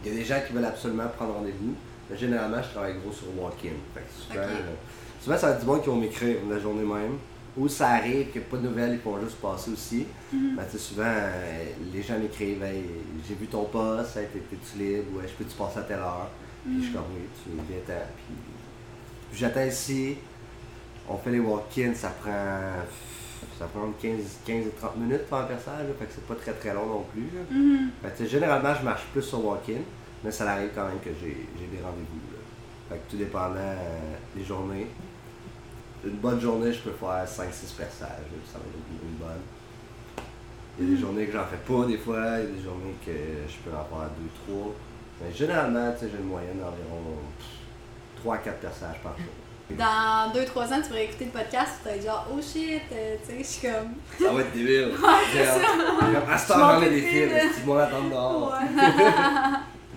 [0.03, 1.75] Il y a des gens qui veulent absolument prendre rendez-vous.
[2.09, 3.77] Mais généralement, je travaille gros sur walk-in.
[3.95, 4.75] Que souvent, euh,
[5.21, 7.19] souvent, ça va être du monde qui vont m'écrire la journée même.
[7.57, 10.07] Ou ça arrive a pas de nouvelles, ils vont juste passer aussi.
[10.33, 10.57] Mhm.
[10.57, 12.83] Ben, tu sais, souvent, euh, les gens m'écrivent Hey,
[13.29, 16.29] j'ai vu ton poste, hey, t'es-tu libre, ouais, je peux-tu passer à telle heure?
[16.65, 18.35] Puis je suis comme oui, tu viens Puis,
[19.31, 20.17] puis j'attends ici,
[21.09, 22.31] on fait les walk-ins, ça prend,
[23.59, 26.27] ça prend entre 15, 15 et 30 minutes pour un perçage, là, fait que c'est
[26.27, 27.29] pas très très long non plus.
[27.35, 27.43] là.
[27.51, 27.91] Mhm.
[28.03, 29.83] Fait que, tu sais, généralement, je marche plus sur walk-in,
[30.23, 31.37] mais ça arrive quand même que j'ai
[31.67, 32.21] des rendez-vous.
[32.89, 34.87] Fait que tout dépendant euh, des journées.
[36.05, 39.43] Une bonne journée, je peux faire 5-6 perçages, là, ça va être une, une bonne.
[40.79, 42.63] Il y a des journées que j'en fais pas des fois, il y a des
[42.63, 44.11] journées que je peux en faire
[44.49, 44.73] 2-3.
[45.21, 47.19] Mais généralement, tu sais, j'ai une moyenne d'environ
[48.25, 49.27] 3-4 perçages par jour.
[49.71, 53.17] Dans 2-3 ans, tu vas écouter le podcast, tu vas être genre, oh shit, euh,
[53.25, 53.95] tu sais, je suis comme.
[54.27, 54.93] Ça va être débile.
[55.33, 55.59] c'est ça.
[55.59, 58.55] Comme, À ce temps, Je j'en m'en ai des films, si moi l'attendre dehors.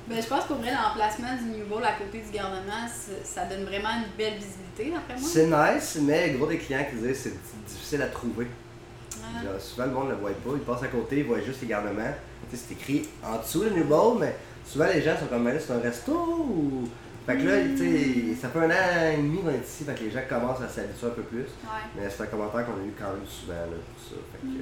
[0.08, 2.88] Ben, je pense qu'au vrai, l'emplacement du New Bowl à côté du garnement,
[3.26, 5.30] ça donne vraiment une belle visibilité, d'après moi.
[5.30, 8.48] C'est nice, mais gros des clients qui disent c'est difficile à trouver.
[9.22, 9.44] Ah.
[9.44, 11.62] Genre, souvent le monde ne le voit pas, ils passent à côté, ils voient juste
[11.62, 12.14] les garnements.
[12.50, 14.34] Tu sais, c'est écrit en dessous le New Bowl, mais
[14.68, 16.88] souvent les gens sont comme, là c'est un resto ou?
[17.26, 19.94] Fait que là, tu sais, ça fait un an et demi qu'on est ici, fait
[19.94, 21.40] que les gens commencent à s'habituer un peu plus.
[21.40, 21.84] Ouais.
[21.98, 24.16] Mais c'est un commentaire qu'on a eu quand même souvent là, pour ça.
[24.32, 24.54] Fait que.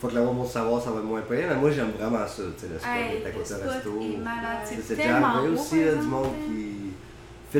[0.00, 2.60] Faut que le monde savoir ça va moins payer, mais moi j'aime vraiment ça, tu
[2.60, 4.82] sais, le spot Hey, d'être à le côté d'un spot resto.
[4.82, 6.81] C'est déjà arrivé aussi là, du monde qui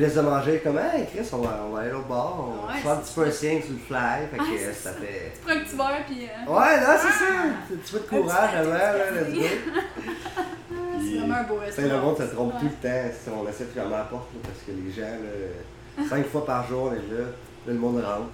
[0.01, 2.93] des de manger comme Hey Chris, on va, on va aller au bar, on Ouais,
[2.93, 4.97] un petit peu un signe sur le fly, fait que Ah, c'est ça ça.
[4.97, 5.33] fait.
[5.35, 6.25] Tu prends un petit verre, puis.
[6.25, 7.25] euh, Ouais, non, c'est ça!
[7.73, 9.41] Un petit peu de courage avant, là, let's go.
[11.05, 11.89] C'est vraiment un beau sais, restaurant.
[11.89, 12.61] le monde se trompe Ouais.
[12.61, 15.03] tout le temps si on essaie de fermer la porte, là, parce que les gens,
[15.03, 17.27] là, cinq fois par jour, on est là, là,
[17.67, 18.31] le monde rentre.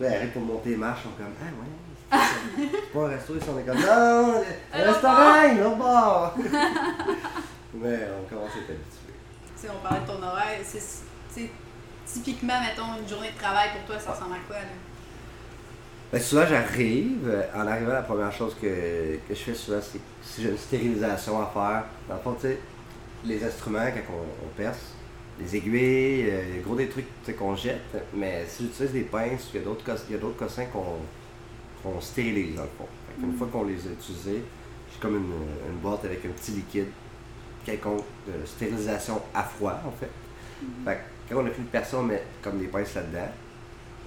[0.00, 3.08] Là, ils arrivent pour monter les marches, ils sont comme, ah ouais, c'est pas un
[3.08, 4.34] resto, on est comme, non,
[4.74, 6.34] un restaurant, un bar!
[7.74, 8.99] Mais on commence à être habitué.
[9.60, 10.58] Sais, on parlait de ton horaire.
[10.64, 11.50] C'est,
[12.06, 14.62] typiquement, mettons, une journée de travail pour toi, ça ressemble à quoi, là?
[16.12, 17.28] Ben, souvent, j'arrive.
[17.28, 18.66] euh, En arrivant, la première chose que,
[19.28, 21.84] que je fais souvent, c'est si j'ai une stérilisation à faire.
[22.08, 22.58] Dans le fond, tu sais,
[23.24, 24.78] les instruments, quand on, on perce,
[25.38, 27.06] les aiguilles, euh, gros des trucs
[27.38, 27.80] qu'on jette,
[28.14, 30.66] mais si j'utilise des pinces, il y a d'autres cos- il y a d'autres cossins
[30.66, 30.96] qu'on
[31.82, 32.86] qu'on stérilise, dans le fond.
[33.08, 34.42] Fait qu'une fois qu'on les a utilisés,
[34.92, 35.32] j'ai comme une,
[35.72, 36.88] une boîte avec un petit liquide
[37.64, 40.10] quelconque de stérilisation à froid, en fait.
[40.84, 40.94] Fait
[41.28, 43.28] que quand on a fini de percer, on met comme des pinces là-dedans.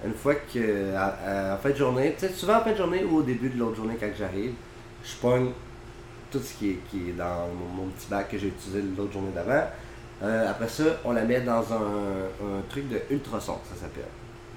[0.04, 1.06] Une fois que, à-
[1.52, 3.48] à- en fin de journée, tu sais, souvent en fin de journée ou au début
[3.48, 4.52] de l'autre journée quand j'arrive,
[5.04, 5.50] je pogne
[6.30, 9.12] tout ce qui est, qui est dans mon, mon petit bac que j'ai utilisé l'autre
[9.12, 9.64] journée d'avant.
[10.22, 14.04] Euh, après ça, on la met dans un, un truc de ultrason, ça s'appelle.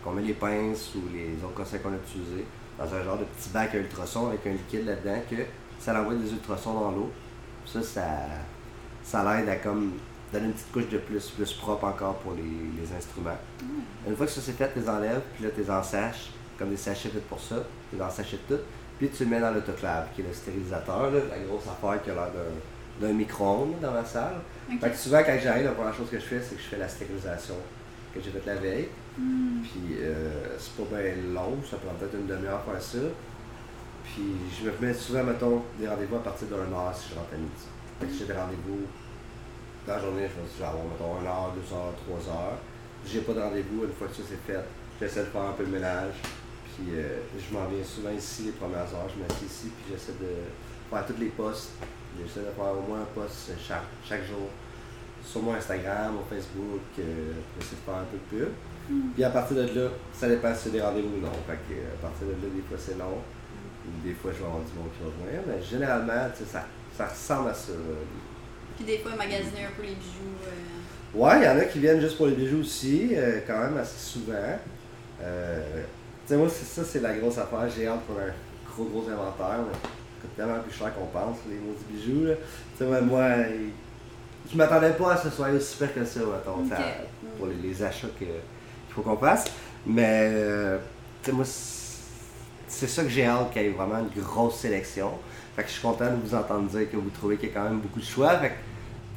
[0.05, 2.45] On met les pinces ou les autres cossins qu'on a utilisés
[2.79, 5.35] dans un genre de petit bac à ultrasons avec un liquide là-dedans que
[5.79, 7.11] ça l'envoie des ultrasons dans l'eau.
[7.65, 8.01] Ça, ça,
[9.07, 9.93] ça l'aide à comme
[10.33, 13.37] donner une petite couche de plus, plus propre encore pour les, les instruments.
[14.07, 16.69] Une fois que ça c'est fait, tu les enlèves, puis là tu les ensaches, comme
[16.69, 17.55] des sachets faits pour ça,
[17.89, 18.57] tu les ensaches tout,
[18.99, 22.09] puis tu les mets dans l'autoclave, qui est le stérilisateur, là, la grosse affaire qui
[22.09, 24.35] a l'air d'un- d'un micro-ondes dans ma salle.
[24.73, 24.79] Ok.
[24.81, 26.77] Fait que souvent quand j'arrive, la première chose que je fais, c'est que je fais
[26.77, 27.55] la stérilisation
[28.13, 28.89] que j'ai faite la veille.
[29.63, 32.97] Puis euh, c'est pas bien long, ça prend peut-être une demi-heure pour faire ça.
[34.03, 34.23] Puis
[34.59, 37.37] je me mets souvent, mettons, des rendez-vous à partir d'un heure si je rentre à
[37.37, 37.51] midi.
[38.01, 38.85] J'ai des rendez-vous
[39.87, 42.57] dans la journée, je vais avoir, mettons, 1 heure, 2 heures, 3 heures.
[43.05, 44.59] J'ai pas de rendez-vous, une fois que ça c'est fait,
[44.99, 46.13] j'essaie de faire un peu le ménage.
[46.75, 50.13] Puis euh, je m'en viens souvent ici les premières heures, je m'assieds ici, puis j'essaie
[50.19, 50.29] de
[50.89, 51.71] faire tous les posts.
[52.19, 54.49] J'essaie de faire au moins un post chaque, chaque jour
[55.23, 58.53] sur mon Instagram, mon Facebook, euh, j'essaie de faire un peu de pub.
[59.15, 61.31] Puis à partir de là, ça dépend si c'est des rendez-vous ou non.
[61.47, 63.19] Fait que, euh, à partir de là, des fois c'est long.
[64.03, 65.41] Des fois je vais avoir du monde qui va venir.
[65.47, 66.65] Mais généralement, ça,
[66.97, 67.71] ça ressemble à ça.
[68.75, 70.35] Puis des fois, magasiner un peu les bijoux.
[70.45, 73.57] euh, Ouais, il y en a qui viennent juste pour les bijoux aussi, euh, quand
[73.59, 74.33] même assez souvent.
[75.21, 75.81] Euh,
[76.25, 77.67] tu sais, moi, c'est ça, c'est la grosse affaire.
[77.75, 78.31] J'ai hâte pour un
[78.69, 79.59] gros, gros inventaire.
[80.21, 82.33] Coûte tellement plus cher qu'on pense, les maudits bijoux.
[82.77, 83.29] Tu sais, moi, moi,
[84.51, 86.63] je m'attendais pas à ce soit aussi pire que ça, mettons,
[87.37, 88.27] pour les, les achats qu'il
[88.89, 89.45] faut qu'on fasse.
[89.85, 90.77] Mais, euh,
[91.23, 91.87] tu sais, moi, c'est
[92.69, 95.11] c'est ça que j'ai hâte qu'il y ait vraiment une grosse sélection.
[95.57, 97.55] Fait que je suis content de vous entendre dire que vous trouvez qu'il y a
[97.55, 98.37] quand même beaucoup de choix.
[98.37, 98.53] Fait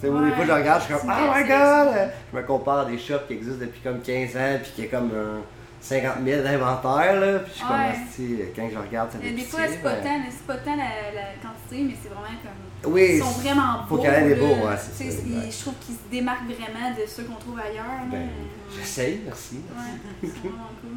[0.03, 2.11] que, moi, des fois, je regarde, je suis comme, oh my god!
[2.32, 4.88] Je me compare à des shops qui existent depuis comme 15 ans, puis qui est
[4.88, 5.41] comme un
[5.82, 7.38] 50 000 d'inventaire, là.
[7.41, 8.53] Puis je suis Ouais.
[8.57, 10.76] Quand je regarde, ça fait Mais des fois, c'est pas, mais- tant, c'est pas tant
[10.76, 12.93] la, la quantité, mais c'est vraiment comme.
[12.93, 14.05] Oui, Ils sont vraiment faut beaux.
[14.05, 15.53] y en ait des beaux, ouais, c'est ça, exact.
[15.53, 17.84] Je trouve qu'ils se démarquent vraiment de ceux qu'on trouve ailleurs.
[18.11, 18.28] ben,
[18.74, 19.57] j'essaye, merci.
[19.76, 20.97] Ouais, c'est vraiment cool.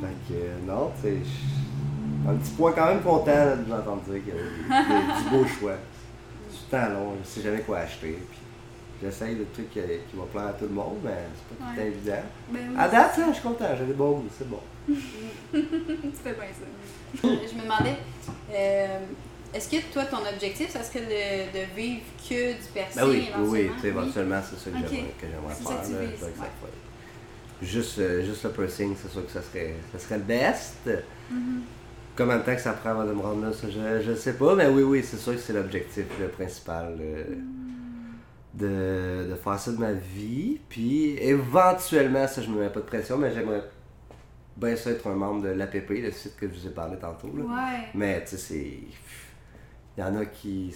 [0.00, 1.16] Fait que, euh, non, tu sais,
[2.26, 5.30] un petit point quand même content là, de vous entendre dire qu'il y a du
[5.30, 5.72] beau choix.
[5.72, 8.18] Le temps long, je sais jamais quoi acheter.
[8.30, 8.38] Puis
[9.02, 11.78] j'essaye le truc qui, qui va plaire à tout le monde, mais c'est pas tout
[11.80, 11.86] Ouais.
[11.86, 12.22] évident.
[12.50, 14.60] Ben oui, À date, là, je suis content, j'ai des bons goûts, c'est bon.
[14.88, 14.96] tu
[16.22, 17.22] fais bien ça.
[17.22, 17.96] Je me demandais,
[18.52, 18.98] euh,
[19.54, 23.28] est-ce que toi, ton objectif, ça serait de, de vivre que du persil Ben oui,
[23.38, 24.40] oui, oui, éventuellement?
[24.42, 26.00] c'est ça que j'aimerais, ça faire.
[26.00, 26.30] là, vises, ouais.
[27.62, 30.76] Juste, euh, juste le piercing, c'est sûr que ça serait, ça serait le best.
[31.30, 31.62] Mhm.
[32.18, 34.32] Combien de temps que ça prend avant de me rendre là, ça, je, je sais
[34.32, 36.04] pas, mais oui, oui, c'est sûr que c'est l'objectif
[36.36, 37.24] principal euh,
[38.54, 40.58] de, de faire ça de ma vie.
[40.68, 43.62] Puis éventuellement, ça, je me mets pas de pression, mais j'aimerais
[44.56, 47.28] bien ça être un membre de l'APP, le site que je vous ai parlé tantôt.
[47.36, 47.44] là.
[47.44, 47.84] Ouais.
[47.94, 48.78] Mais tu sais, c'est.
[49.96, 50.74] Il y en a qui.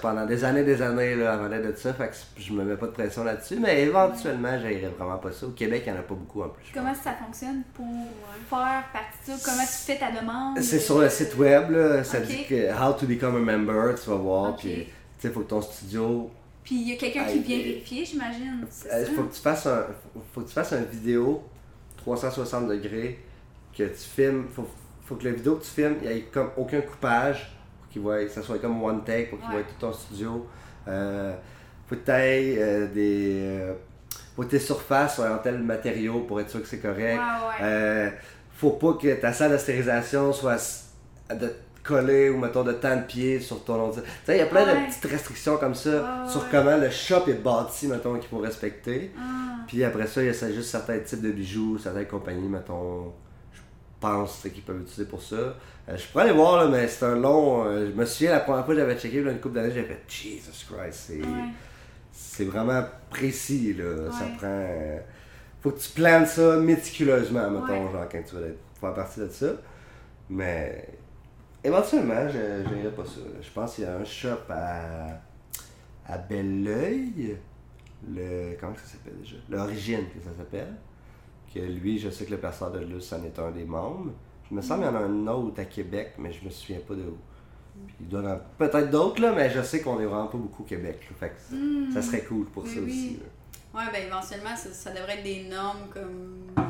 [0.00, 1.92] Pendant des années des années là, avant d'être de ça.
[1.94, 3.58] Fait que je me mets pas de pression là-dessus.
[3.60, 5.46] Mais éventuellement, j'irai vraiment pas ça.
[5.46, 6.66] Au Québec, il y en a pas beaucoup en plus.
[6.72, 7.86] Comment ça fonctionne pour
[8.48, 9.50] faire partie de ça?
[9.50, 10.58] Comment tu fais ta demande?
[10.60, 12.24] C'est sur le site web, là, ça Ok.
[12.26, 15.48] dit que How to become a member, tu vas voir, puis tu sais, faut que
[15.50, 16.30] ton studio,
[16.62, 18.64] Puis il y a quelqu'un qui vient il- vérifier, j'imagine.
[18.70, 19.82] c'est euh, faut que tu fasses un,
[20.12, 21.42] faut- faut que tu fasses une vidéo
[21.98, 23.18] 360 degrés,
[23.76, 24.66] que tu filmes, faut,
[25.04, 27.50] faut que la vidéo que tu filmes, il n'y ait comme aucun coupage,
[27.94, 29.54] qu'il voit, que ça soit comme one take, pour qu'il Ouais.
[29.54, 30.46] voit tout ton studio.
[30.88, 31.32] Euh,
[31.88, 33.72] faut que tu aies des, euh,
[34.36, 37.18] faut que tes surfaces soient en tel matériau pour être sûr que c'est correct.
[37.18, 37.62] Ouais, ouais.
[37.62, 38.10] Euh,
[38.56, 40.84] faut pas que ta salle de stérilisation soit
[41.30, 44.00] de coller ou mettons de temps de pied sur ton ordi.
[44.00, 47.28] Tu sais, il y a plein de petites restrictions comme ça sur comment le shop
[47.28, 49.12] est bâti, mettons, qu'il faut respecter.
[49.18, 49.56] Ah.
[49.66, 53.12] Puis après ça, il y a juste certains types de bijoux, certaines compagnies, mettons,
[54.08, 55.36] pense qu'ils peuvent utiliser pour ça.
[55.36, 57.64] Euh, je pourrais aller voir, là, mais c'est un long.
[57.66, 59.86] euh, je me souviens, la première fois que j'avais checké, là, une couple d'années, j'avais
[59.86, 61.18] fait Jesus Christ, c'est.
[61.20, 61.48] Ouais.
[62.12, 64.10] C'est vraiment précis, là.
[64.12, 64.46] Ça prend.
[64.46, 64.98] euh,
[65.62, 67.92] Faut que tu planes ça méticuleusement, mettons, Ouais.
[67.92, 69.46] genre, quand tu vas être- faire partie de ça.
[70.28, 70.88] Mais.
[71.62, 73.20] Éventuellement, je n'irai pas ça.
[73.20, 73.40] là.
[73.40, 75.06] Je pense qu'il y a un shop à.
[76.06, 77.36] à Belleuil.
[78.08, 78.54] Le.
[78.60, 79.36] Comment ça s'appelle déjà?
[79.48, 80.74] L'Origine, que ça s'appelle.
[81.54, 84.10] Que lui, je sais que le pasteur de Luce en est un des membres.
[84.50, 86.80] Je me semble qu'il y en a un autre à Québec, mais je me souviens
[86.86, 87.16] pas de où.
[87.86, 90.62] Puis il doit en peut-être d'autres, là, mais je sais qu'on est vraiment pas beaucoup
[90.62, 91.00] au Québec.
[91.18, 91.92] Fait que Hmm.
[91.92, 92.86] ça serait cool pour ça oui.
[92.90, 93.18] aussi.
[93.20, 93.80] là.
[93.80, 96.64] Ouais, ben éventuellement, ça, ça devrait être des normes comme.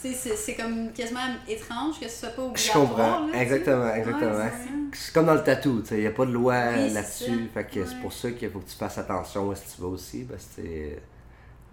[0.00, 2.86] Tu sais, c'est- comme quasiment étrange que ce soit pas Je obligatoire.
[2.86, 3.26] comprends.
[3.26, 3.42] là, tu sais.
[3.42, 4.36] Exactement, exactement.
[4.36, 4.52] Ouais,
[4.92, 7.48] c'est comme dans le tatou, tu sais, il n'y a pas de loi Oui, là-dessus.
[7.52, 9.80] Fait que c'est pour ça qu'il faut que tu fasses attention où est-ce que tu
[9.82, 10.24] vas aussi.
[10.24, 10.62] Parce que.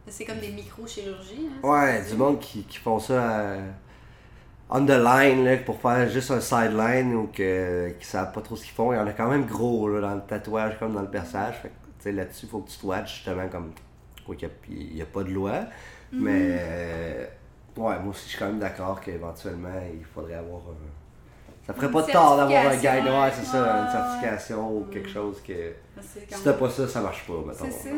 [0.07, 1.47] C'est comme des micro-chirurgies.
[1.63, 3.69] Hein, Ouais, du monde qui, qui font ça euh,
[4.69, 8.55] on the line là, pour faire juste un sideline ou que, qui savent pas trop
[8.55, 8.91] ce qu'ils font.
[8.91, 11.55] Il y en a quand même gros là, dans le tatouage comme dans le perçage.
[12.05, 13.71] Là-dessus, il faut que tu te watches justement comme.
[14.25, 14.49] Quoi qu'il
[14.93, 15.51] n'y a, pas de loi.
[16.11, 16.21] Mhm.
[16.23, 16.57] Mais.
[16.59, 17.25] euh,
[17.77, 21.65] ouais, moi aussi, je suis quand même d'accord qu'éventuellement, il faudrait avoir un.
[21.65, 24.79] Ça ferait Une pas de tort d'avoir un guide, ouais, c'est ça, une certification ou
[24.81, 24.89] Mhm.
[24.89, 25.71] quelque chose que.
[26.01, 27.65] Si t'as pas ça, ça marche pas, mettons.
[27.71, 27.95] C'est ça.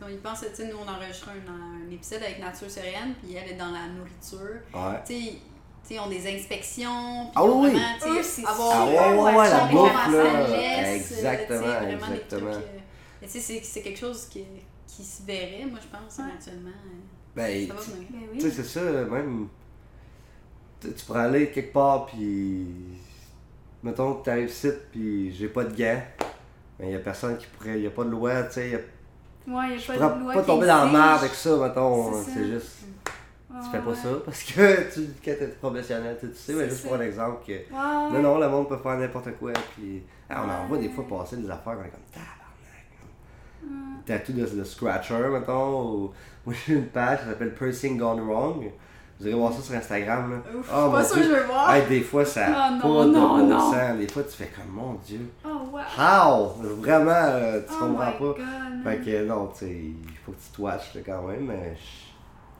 [0.00, 3.34] Qu'on y pense, tu sais, nous on enregistre un, un épisode avec Nature Syrienne, puis
[3.34, 4.60] elle est dans la nourriture.
[4.74, 5.00] Ouais.
[5.06, 7.70] Tu sais, tu sais, ils ont des inspections, puis Ah ils ont oui.
[7.70, 10.24] vraiment, tu sais, Eux, c'est avoir Ah ouais, super ouais, ouais, la bouffe, comment là.
[10.46, 12.50] ça laisse, Exactement, exactement.
[12.50, 12.60] euh,
[13.20, 14.44] mais tu sais, c'est- c'est quelque chose qui,
[14.86, 16.24] qui se verrait, moi je pense, Ouais.
[16.32, 16.70] éventuellement.
[16.70, 17.00] euh,
[17.36, 17.90] Ben, Ça va tu-.
[17.90, 18.52] Ben sais, oui.
[18.56, 19.48] c'est ça, même.
[20.80, 22.66] Tu tu pourrais aller quelque part, puis.
[23.82, 26.02] Mettons que t'arrives ici, puis j'ai pas de gants.
[26.78, 27.78] Mais il y a personne qui pourrait.
[27.78, 28.84] Il y a pas de loi, tu sais.
[29.46, 31.56] Ouais, il Je n'y a pas de loi pas tomber dans la merde avec ça,
[31.56, 32.22] mettons.
[32.22, 32.32] C'est.
[32.32, 32.76] C'est juste.
[33.62, 36.94] Tu fais pas ça parce que tu, quand t'es professionnel, tu sais, mais juste pour
[36.94, 37.72] un exemple que.
[37.72, 40.02] Non, non, le monde peut faire n'importe quoi, puis.
[40.28, 42.36] Ah, on en voit des fois passer des affaires, on est comme tabarnak.
[43.62, 44.02] Ouais.
[44.06, 45.82] tatou de, de Scratcher, mettons.
[45.82, 46.12] Ou...
[46.46, 48.70] Moi, j'ai une page qui s'appelle Pursing Gone Wrong.
[49.20, 50.30] Vous irez voir ça sur Instagram.
[50.30, 50.58] Là.
[50.58, 51.14] Ouf, Oh, pas Dieu.
[51.16, 51.74] que je veux voir.
[51.74, 53.72] Hey, des fois, ça a Oh, non, pas de non, bon non.
[53.72, 53.98] sens.
[53.98, 55.20] Des fois, tu fais comme, mon Dieu.
[55.44, 55.80] Oh, wow.
[55.98, 56.48] How?
[56.80, 58.18] Vraiment, euh, tu oh comprends pas.
[58.18, 58.36] God.
[58.84, 61.44] Fait que non, tu sais, il faut que tu te watches là, quand même.
[61.46, 62.12] Mais je suis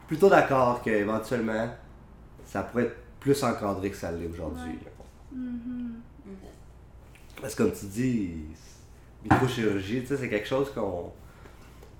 [0.06, 1.68] plutôt d'accord qu'éventuellement,
[2.44, 4.78] ça pourrait être plus encadré que ça l'est aujourd'hui.
[5.32, 5.94] Mhm.
[7.40, 8.34] Parce que comme tu dis,
[9.24, 11.10] microchirurgie, tu sais, c'est quelque chose qu'on.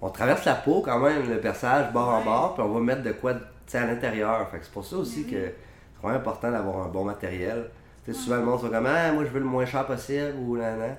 [0.02, 3.02] On traverse la peau quand même, le perçage bord en bord, puis on va mettre
[3.02, 3.34] de quoi
[3.78, 4.48] à l'intérieur.
[4.50, 5.32] Fait que c'est pour ça aussi oui.
[5.32, 7.70] que c'est vraiment important d'avoir un bon matériel.
[8.12, 10.76] Souvent le monde se comme ah, moi je veux le moins cher possible ou là,
[10.76, 10.96] là.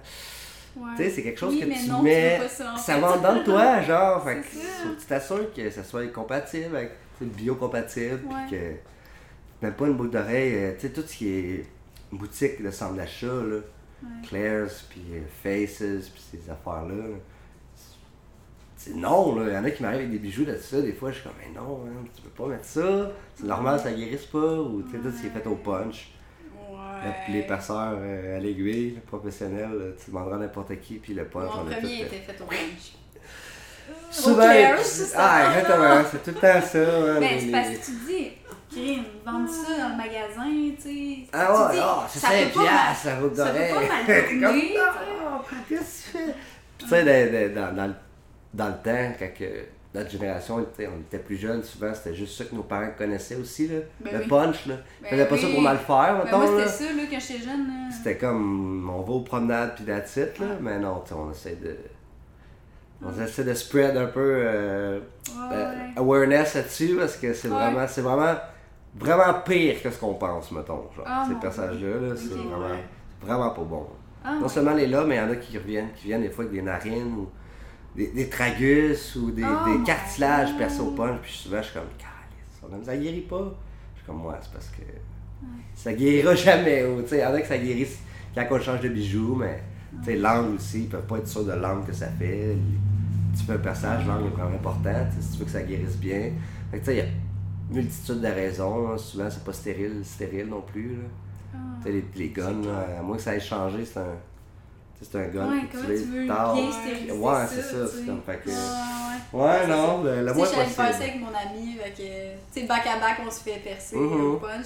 [0.78, 0.92] Ouais.
[0.96, 2.40] Tu sais, c'est quelque chose Oui, que tu non, mets.
[2.48, 4.24] ça, en va dans de toi, genre.
[4.24, 8.72] Fait que tu t'assures que ça soit compatible avec biocompatible, puis que
[9.62, 11.66] même pas une boucle d'oreille, euh, tu sais, tout ce qui est
[12.12, 13.58] boutique de centre d'achat, là.
[13.58, 14.28] Ouais.
[14.28, 16.96] Claire's, puis euh, Faces, puis ces affaires-là.
[16.96, 17.18] là.
[18.96, 19.46] Non, là.
[19.48, 20.82] Il y en a qui m'arrivent avec des bijoux de ça.
[20.82, 23.12] Des fois, je suis comme, mais non, hein, tu peux pas mettre ça.
[23.36, 24.38] C'est normal, ça guérisse pas.
[24.56, 26.12] Ou tu sais, tout ce qui est fait au punch.
[26.72, 27.42] Ouais.
[27.48, 31.50] passeurs euh, à l'aiguille, le professionnel, là, tu demanderas à n'importe qui, puis le punch,
[31.56, 32.02] Mon on a tout premier fait.
[32.18, 32.94] était fait au punch.
[34.12, 34.44] Souvent,
[35.16, 36.80] ah, exactement, c'est tout le temps ça.
[36.80, 38.32] hein, Ben, les- c'est parce que tu dis,
[38.70, 41.18] crime, vendre ça dans le magasin, tu sais.
[41.34, 43.74] Ah Tu ouais, dis, ah, c'est ça 5 peut pas mal- piastres, ça peut d'oreille.
[43.74, 44.06] pas mal
[44.42, 46.34] tourner, Ah, qu'est-ce que tu fais?
[46.78, 47.94] Tu sais, dans- dans- dans le-
[48.54, 49.46] dans le temps, quand que
[49.94, 53.68] notre génération, on était plus jeunes, souvent c'était juste ça que nos parents connaissaient aussi,
[53.68, 53.80] là.
[54.04, 54.28] Ben le oui.
[54.28, 54.76] punch, là.
[55.02, 57.44] Ben faisaient pas ça pour mal faire, Ben, mettons, moi, c'était ça, là, quand j'étais
[57.44, 57.68] jeune.
[57.92, 60.46] C'était comme, on va aux promenades puis that's it, là.
[60.62, 61.76] Mais non, on essaie de...
[63.04, 65.92] On essaie de spread un peu euh, Ouais, euh, ouais.
[65.98, 67.56] awareness là-dessus parce que c'est Ouais.
[67.56, 68.36] vraiment, c'est vraiment,
[68.96, 70.84] vraiment pire que ce qu'on pense, mettons.
[70.96, 72.76] Genre, Ah, ces mon passages-là, là, c'est vraiment,
[73.22, 73.88] vraiment pas bon.
[74.24, 76.30] Ah, Non seulement les là, mais il y en a qui reviennent, qui viennent des
[76.30, 77.28] fois avec des narines ou
[77.96, 81.20] des, des tragus ou des, Oh des cartilages percés au punch.
[81.22, 83.54] Puis souvent, je suis comme, calice, ça guérit pas.
[83.96, 84.84] Je suis comme, moi, c'est parce que
[85.76, 86.86] ça guérira jamais.
[87.12, 88.00] Il y en a que ça guérisse
[88.34, 89.62] quand on change de bijoux, mais
[90.04, 92.56] sais, l'angle aussi, ils peuvent pas être sûrs de l'angle que ça fait.
[93.38, 96.32] Tu fais un perçage, l'angle est vraiment important, si tu veux que ça guérisse bien.
[96.70, 97.06] Fait que, tu sais, il y a
[97.72, 98.90] multitude de raisons.
[98.90, 98.98] là.
[98.98, 100.96] Souvent, c'est pas stérile, stérile non plus.
[100.96, 101.04] Là.
[101.54, 101.58] Ah.
[101.82, 104.16] Tu sais, les, les guns, là, à moins que ça ait changé, c'est un.
[105.02, 106.54] C'est un gun Ouais, que tu veux tard.
[106.54, 107.88] bien stériliser Ouais, c'est ça.
[107.88, 109.42] C'est comme, fait que- Ah, ouais.
[109.44, 111.04] Ouais, c'est non, le, le moins sais, j'allais le passer possible.
[111.04, 114.32] avec mon ami, fait que, tu sais, back à back, on se fait percer Mhm.
[114.34, 114.66] au punch.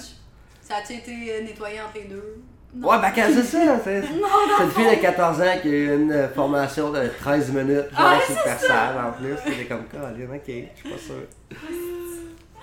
[0.62, 2.42] Ça a-tu été euh, nettoyé entre les deux?
[2.74, 2.88] Non.
[2.90, 4.00] Ouais, ben, c'est ça, c'est.
[4.02, 4.26] Non,
[4.58, 7.74] C'est une fille de 14 ans qui a eu une euh, formation de 13 minutes,
[7.74, 9.32] genre Ah, sur le perçage en plus.
[9.60, 11.58] Est comme Caroline, ok, je suis pas sûr.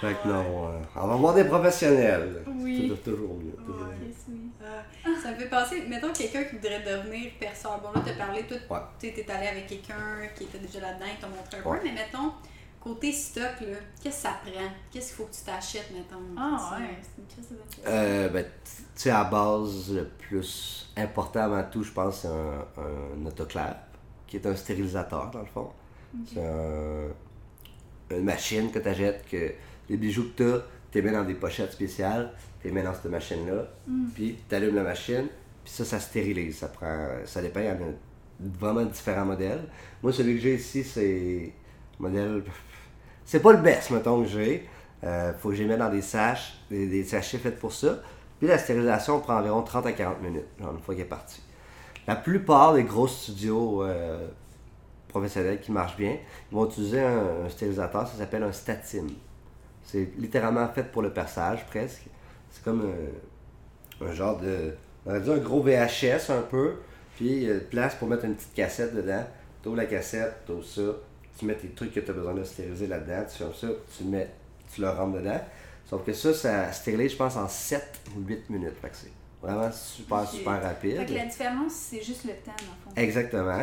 [0.08, 2.44] Fait que non, euh, on va voir des professionnels.
[2.48, 2.92] Oui.
[2.96, 3.52] C'est toujours mieux.
[3.66, 4.08] toujours mieux.
[4.08, 4.50] Yes, oui.
[4.62, 4.82] Euh,
[5.22, 7.80] ça me fait penser, mettons quelqu'un qui voudrait devenir perceur.
[7.82, 8.84] Bon, là, t'as parlé, toi, Ouais.
[9.00, 11.78] tu es allé avec quelqu'un qui était déjà là-dedans, il t'a montré un Ouais.
[11.80, 12.32] peu, mais mettons,
[12.82, 14.68] côté stock, là, qu'est-ce que ça prend?
[14.92, 16.22] Qu'est-ce qu'il faut que tu t'achètes, mettons?
[16.38, 16.82] Ah, tu sais?
[16.90, 17.84] ouais, c'est une crise de bonne question.
[17.88, 22.66] Euh, ben, tu sais, à base, le plus important avant tout, je pense, c'est un,
[23.22, 23.78] un autoclave,
[24.28, 25.70] qui est un stérilisateur, dans le fond.
[26.28, 27.08] C'est un-
[28.12, 29.54] une machine que tu achètes, que
[29.90, 30.60] les bijoux que tu as,
[30.92, 32.32] tu les mets dans des pochettes spéciales,
[32.62, 33.68] tu les mets dans cette machine-là,
[34.14, 35.28] puis tu allumes la machine,
[35.64, 36.58] puis ça, ça stérilise.
[36.58, 37.94] Ça prend, ça dépend, il y en a
[38.60, 39.64] vraiment différents modèles.
[40.02, 41.52] Moi, celui que j'ai ici, c'est
[42.00, 42.44] modèle.
[43.26, 44.68] C'est pas le best, mettons, que j'ai.
[45.04, 48.00] Euh, faut que je les mette dans des saches, des, des sachets faits pour ça.
[48.40, 51.42] Puis la stérilisation prend environ 30 à 40 minutes, genre une fois qu'il est parti.
[52.08, 54.28] La plupart des gros studios euh,
[55.08, 56.18] professionnels qui marchent bien,
[56.52, 59.08] ils vont utiliser un, un stérilisateur, ça s'appelle un statim.
[59.86, 62.04] C'est littéralement fait pour le perçage, presque.
[62.52, 62.94] C'est comme
[64.02, 64.76] un, un genre de.
[65.06, 66.76] On va dire un gros VHS un peu,
[67.16, 69.24] puis il y a de place pour mettre une petite cassette dedans.
[69.62, 70.82] Tu ouvres la cassette, tu ouvres ça,
[71.38, 73.68] tu mets tes trucs que tu as besoin de stériliser là-dedans, tu fermes ça,
[73.98, 74.30] tu le mets,
[74.74, 75.42] tu le rentres dedans.
[75.86, 77.84] Sauf que ça, ça stérilise, je pense, en 7
[78.16, 78.78] ou 8 minutes.
[78.82, 79.12] Fait que c'est
[79.42, 80.98] vraiment super, super rapide.
[80.98, 82.92] Fait que la différence, c'est juste le temps, fond.
[82.96, 83.62] Exactement.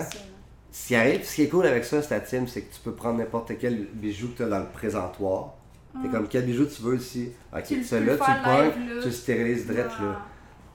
[0.72, 3.18] Ce qui arrive, ce qui est cool avec ça, Statim, c'est que tu peux prendre
[3.18, 5.54] n'importe quel bijou que tu as dans le présentoir.
[6.02, 7.30] C'est comme quel bijou tu veux ici?
[7.52, 10.06] Ok, celui-là, tu le pognes, tu le stérilises direct là.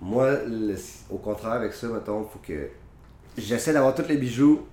[0.02, 0.76] Moi, le-
[1.10, 2.68] au contraire, avec ça, mettons, faut que.
[3.38, 4.66] J'essaie d'avoir tous les bijoux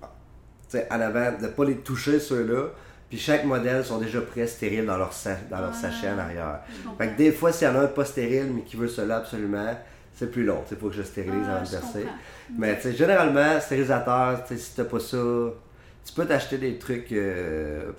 [0.91, 2.67] en avant, de ne pas les toucher ceux-là.
[3.09, 6.59] Puis chaque modèle sont déjà prêts stériles dans leur, sa- dans leur sachet en arrière.
[6.97, 9.17] Fait que des fois, s'il y en a un pas stérile, mais qui veut cela
[9.17, 9.75] absolument,
[10.15, 10.63] c'est plus long.
[10.71, 12.05] Il faut que je stérilise Ah, avant de verser.
[12.57, 15.17] Mais tu sais, généralement, stérilisateur, tu sais, si t'as pas ça,
[16.05, 17.11] tu peux t'acheter des trucs.
[17.11, 17.91] euh,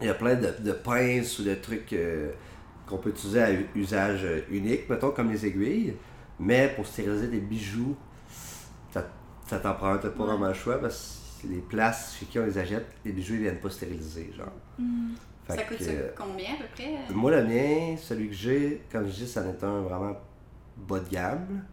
[0.00, 2.32] Il y a plein de, de pinces ou de trucs euh,
[2.86, 5.94] qu'on peut utiliser à usage unique, mettons comme les aiguilles.
[6.38, 7.96] Mais pour stériliser des bijoux,
[8.92, 9.06] ça,
[9.46, 12.58] ça t'en prend pas vraiment le choix parce que les places chez qui on les
[12.58, 14.32] achète, les bijoux ils viennent pas stériliser.
[14.36, 14.48] Genre.
[14.78, 15.12] Hmm.
[15.48, 17.14] Ça coûte que, euh, combien à peu près?
[17.14, 20.16] moi, le mien, celui que j'ai, comme je dis, ça n'est un vraiment
[20.76, 21.64] bas de gamme.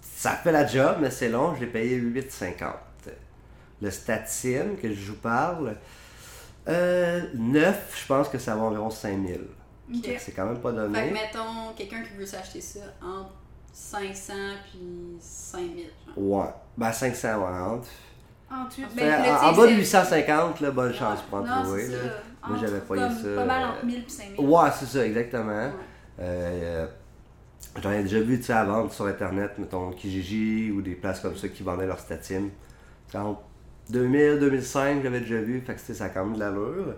[0.00, 2.72] Ça fait la job, mais c'est long, je l'ai payé 8,50.
[3.80, 5.76] Le Statim, que je vous parle,
[6.68, 9.40] euh, neuf, je pense que ça va environ 5000.
[9.94, 10.10] Ok.
[10.18, 11.10] C'est quand même pas Fait que donné.
[11.10, 13.34] mettons, quelqu'un qui veut s'acheter ça entre
[13.72, 14.32] 500
[14.70, 15.84] puis 5000.
[16.06, 16.16] genre.
[16.16, 16.46] Ouais,
[16.76, 17.88] ben 500 ouais, entre.
[18.50, 21.24] En, tout- Ben, en, en bas de c'est- 850, là, bonne chance Ouais.
[21.28, 21.88] pour en non, trouver.
[21.88, 21.96] là.
[21.98, 22.48] ça.
[22.48, 24.40] Moi, j'avais payé comme ça, Pas mal euh, entre 1000 et 5000.
[24.48, 25.66] Ouais, c'est ça, exactement.
[25.66, 25.72] Ouais.
[26.20, 26.86] Euh,
[27.82, 31.18] J'en ai déjà vu tu sais, à vendre sur internet, mettons Kijiji ou des places
[31.18, 32.50] comme ça qui vendaient leur statim.
[33.08, 33.40] C'est en
[33.90, 36.94] 2000, 2005, j'avais déjà vu, fait que ça a quand même de l'allure.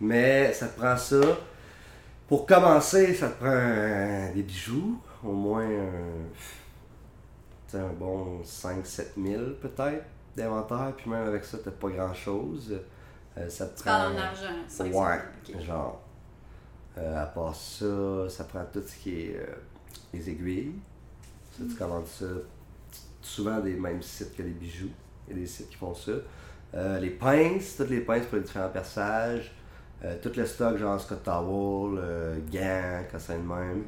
[0.00, 1.20] Mais ça te prend ça.
[2.28, 5.66] Pour commencer, ça te prend euh, des bijoux, au moins
[7.74, 10.04] un, bon 5-7 000 peut-être
[10.36, 12.80] d'inventaire, puis même avec ça, t'as pas grand chose.
[13.48, 14.06] ça te Tu prend.
[14.06, 15.18] en argent, 500 Ouais,
[15.48, 15.60] ok.
[15.60, 16.00] genre.
[16.98, 19.54] euh, à part ça, ça prend tout ce qui est euh,
[20.12, 20.74] les aiguilles.
[21.52, 22.26] Ça, tu commandes ça
[23.22, 24.90] souvent des mêmes sites que les bijoux.
[25.34, 26.12] Il y a des sites qui font ça.
[26.74, 29.52] Euh, les pinces, toutes les pinces pour les différents perçages.
[30.04, 33.84] Euh, tout le stock, genre Scott Towel, euh, gants, cassin de même.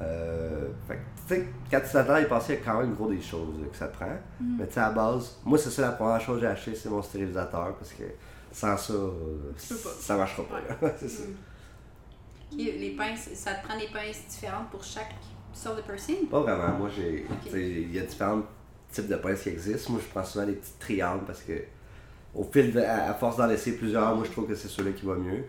[0.00, 3.56] Euh, fait tu sais, quand tu t'attends il y a quand même gros des choses
[3.70, 4.06] que ça prend.
[4.40, 4.56] Mm.
[4.58, 6.74] Mais tu sais, à la base, moi, c'est ça la première chose que j'ai acheté,
[6.74, 8.04] c'est mon stérilisateur, parce que
[8.52, 9.90] sans ça, euh, pas.
[10.00, 10.88] ça marchera pas.
[10.98, 11.22] ça.
[12.52, 15.14] Ok, les pinces, ça te prend des pinces différentes pour chaque
[15.52, 16.28] sorte de piercing?
[16.28, 16.78] Pas vraiment.
[16.78, 17.26] Moi, j'ai.
[17.52, 18.42] Il y a différents
[18.90, 19.92] types de pinces qui existent.
[19.92, 21.52] Moi, je prends souvent des petits triangles parce que,
[22.34, 24.92] au fil de, à, à force d'en laisser plusieurs, moi, je trouve que c'est celui
[24.94, 25.44] qui va mieux.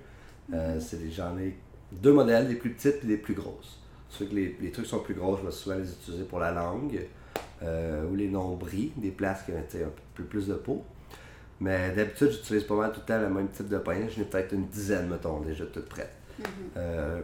[0.53, 1.55] Euh, c'est des- J'en ai
[1.91, 3.79] deux modèles, des plus petites et des plus grosses.
[4.09, 6.51] Ceux que les, les trucs sont plus gros, je vais souvent les utiliser pour la
[6.51, 6.99] langue.
[7.63, 10.83] euh, ou les nombris, des places qui ont un peu plus de peau.
[11.59, 14.07] Mais d'habitude, j'utilise pas mal tout le temps le même type de poignée.
[14.15, 16.13] J'en ai peut-être une dizaine, mettons, déjà toutes prêtes.
[16.39, 16.45] Mhm.
[16.77, 17.21] Euh,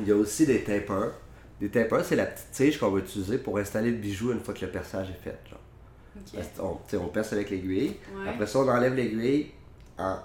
[0.00, 1.12] il y a aussi des tapers.
[1.60, 4.54] Des tapers, c'est la petite tige qu'on va utiliser pour installer le bijou une fois
[4.54, 5.38] que le perçage est fait.
[5.48, 6.80] Genre.
[6.94, 7.96] On, perce avec l'aiguille.
[8.16, 8.28] Ouais.
[8.28, 9.50] Après ça, on enlève l'aiguille
[9.98, 10.16] en.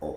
[0.00, 0.16] On,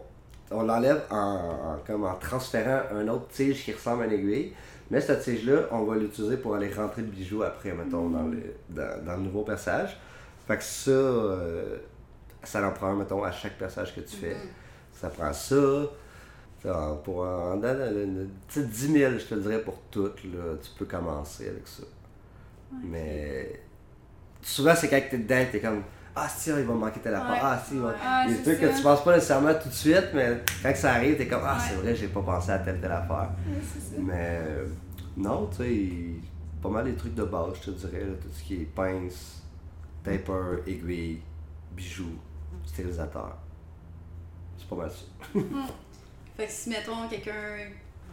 [0.51, 4.53] on l'enlève en, en- comme en transférant un autre tige qui ressemble à une aiguille.
[4.89, 8.53] Mais cette tige-là, on va l'utiliser pour aller rentrer le bijou après, mettons, dans, le,
[8.69, 9.97] dans, dans le nouveau perçage.
[10.47, 11.77] Fait que ça, euh,
[12.43, 14.35] ça en prend mettons, à chaque perçage que tu fais.
[14.35, 14.49] Mhm.
[14.93, 15.55] Ça prend ça.
[16.63, 20.55] Ça, Pour en, le- le- tu sais, 10 000, je te dirais, pour tout, là,
[20.61, 21.83] tu peux commencer avec ça.
[22.83, 23.61] Mais
[24.41, 25.83] souvent, c'est quand t'es dedans, t'es comme
[26.15, 27.31] Ah, si, il va manquer telle affaire.
[27.31, 27.39] Ouais.
[27.41, 27.89] Ah, si, il va.
[27.89, 27.95] Ouais.
[28.03, 31.17] Ah, Des trucs que tu penses pas nécessairement tout de suite, mais quand ça arrive,
[31.17, 33.29] t'es comme Ah, c'est vrai, j'ai pas pensé à telle telle affaire.
[33.99, 34.65] Mais euh,
[35.17, 35.91] non, tu sais,
[36.61, 39.41] pas mal des trucs de base, je te dirais, là, tout ce qui est pince,
[40.03, 41.19] taper, aiguille,
[41.75, 42.15] bijoux,
[42.65, 43.35] stérilisateur.
[44.57, 45.39] C'est pas mal ça.
[46.37, 47.57] Fait que si, mettons, quelqu'un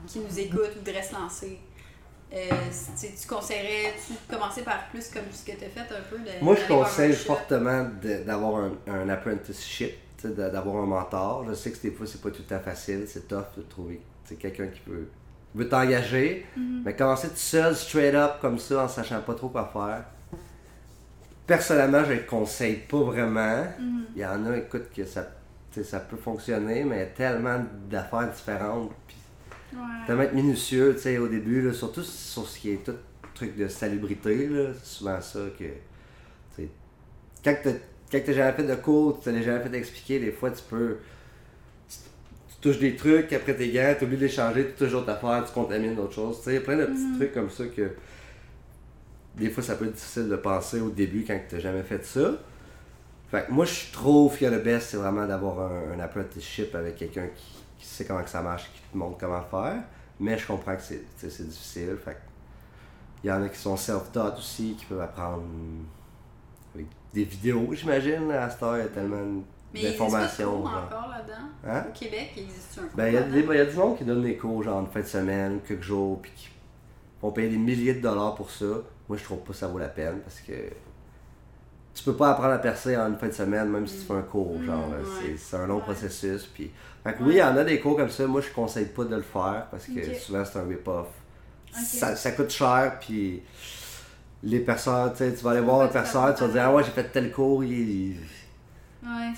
[0.07, 1.59] qui nous écoute voudrait se lancer,
[2.33, 2.49] euh,
[2.99, 6.45] tu conseillerais tu commencer par plus comme ce que tu as fait un peu de
[6.45, 9.95] Moi, je conseille fortement d'avoir un, un apprenticeship,
[10.25, 11.47] d'avoir un mentor.
[11.49, 14.01] Je sais que des fois, c'est pas tout le temps facile, c'est tough de trouver
[14.37, 15.09] quelqu'un qui peut,
[15.55, 16.47] veut t'engager.
[16.57, 20.05] Mais commencer tout seul, straight up, comme ça, en sachant pas trop quoi faire.
[21.47, 23.65] Personnellement, je le conseille pas vraiment.
[23.79, 24.05] Mhm.
[24.15, 25.27] Il y en a, écoute, que ça,
[25.83, 28.93] ça peut fonctionner, mais tellement d'affaires différentes.
[29.07, 29.17] Puis
[29.73, 29.79] Ouais.
[30.07, 32.95] tellement être minutieux, tu sais, au début, là, surtout sur ce qui est tout
[33.35, 35.65] truc de salubrité, là, c'est souvent ça que,
[36.57, 36.69] tu
[37.45, 37.71] quand t'as,
[38.11, 40.99] quand t'as jamais fait de cours, tu t'as jamais fait d'expliquer, des fois, tu peux,
[41.89, 41.97] tu,
[42.49, 45.11] tu touches des trucs, après tes gants, tu oublies de les changer, tu touches d'autres
[45.11, 47.17] affaires, tu contamines d'autres choses, tu sais, plein de petits Mhm.
[47.17, 47.91] trucs comme ça que,
[49.37, 52.33] des fois, ça peut être difficile de penser au début quand t'as jamais fait ça.
[53.31, 56.97] Fait que moi, je trouve que le best, c'est vraiment d'avoir un, un apprenticeship avec
[56.97, 59.83] quelqu'un qui, qui sait comment que ça marche, qui te montre comment faire.
[60.19, 61.05] Mais je comprends que c'est,
[61.47, 61.97] difficile.
[62.05, 62.17] Fait
[63.23, 65.43] il y en a qui sont self-taught aussi, qui peuvent apprendre
[66.75, 68.31] avec des vidéos, j'imagine.
[68.31, 69.43] À cette heure, il y a tellement
[69.75, 70.61] Mais il d'informations.
[70.63, 70.85] cours genre.
[70.87, 71.49] encore là-dedans?
[71.69, 71.85] Hein?
[71.89, 73.35] Au Québec, il existe un cours Ben, il y, a là-dedans?
[73.35, 75.61] des- il y a du monde qui donne des cours, genre une fin de semaine,
[75.67, 76.49] quelques jours, puis qui
[77.23, 78.65] vont payer des milliers de dollars pour ça.
[79.09, 80.53] Moi, je trouve pas que ça vaut la peine parce que
[81.95, 84.15] tu peux pas apprendre à percer en une fin de semaine, même si tu fais
[84.15, 84.57] un cours.
[84.65, 84.97] Genre, là.
[84.97, 85.05] ouais.
[85.23, 85.83] c'est, c'est un long Ouais.
[85.83, 86.47] processus.
[86.47, 86.71] Puis...
[87.05, 88.27] Fait que oui, il y en a des cours comme ça.
[88.27, 91.07] Moi, je conseille pas de le faire parce que souvent, c'est un rip-off.
[91.73, 93.43] Ça, ça coûte cher, puis
[94.43, 96.83] les perceurs, tu sais, tu vas aller voir un perceur, tu vas dire, ah ouais,
[96.85, 97.73] j'ai fait tel cours, il.
[97.73, 98.17] il-
[99.03, 99.33] Ouais.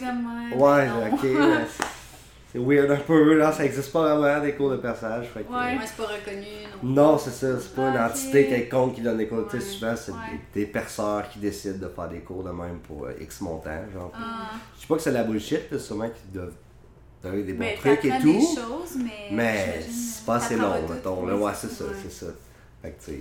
[0.00, 0.26] comme
[0.60, 0.88] ouais.
[1.12, 1.26] Ok.
[2.54, 5.26] mais c'est- weird un peu, là, ça existe pas vraiment des cours de perçage.
[5.28, 5.76] Fait que, Ouais.
[5.84, 6.46] C'est pas reconnu.
[6.82, 7.12] Non.
[7.12, 8.12] Non, c'est ça, c'est pas une Ah, ok.
[8.12, 9.46] entité quelconque qui donne des cours.
[9.50, 9.70] Tu sais, Ouais.
[9.72, 10.18] souvent, c'est Ouais.
[10.54, 13.70] des, des perceurs qui décident de faire des cours de même pour euh, X montant.
[13.92, 14.12] Genre.
[14.14, 14.50] Ah.
[14.76, 16.52] Je sais pas que c'est de la bullshit, là, sûrement qu'ils doivent
[17.22, 18.32] donner des bons Ben, trucs et tout.
[18.32, 19.28] des choses, mais.
[19.32, 21.26] Mais j'imagine, c'est pas assez long, mettons.
[21.26, 21.90] Là, ouais, c'est ça, ouais.
[22.02, 22.26] c'est ça.
[22.82, 23.18] Fait que, tu sais,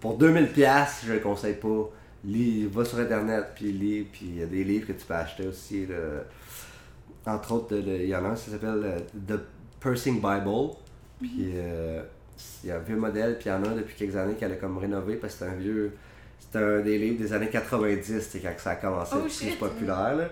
[0.00, 1.90] pour 2000$, piastres, je le conseille pas.
[2.24, 5.14] Lis, va sur Internet, puis lis, puis il y a des livres que tu peux
[5.14, 5.86] acheter aussi.
[5.86, 5.94] là.
[7.26, 9.40] Entre autres, il y en a un, ça s'appelle euh, The
[9.80, 10.74] Pursing Bible.
[11.20, 12.02] Puis euh,
[12.62, 14.34] il y a un vieux modèle, puis il y en a un depuis quelques années
[14.34, 15.96] qu'elle a comme rénové parce que c'est un vieux.
[16.38, 19.58] C'était un des livres des années 90, c'est quand ça a commencé à Oh, être
[19.58, 20.14] populaire.
[20.16, 20.28] Là.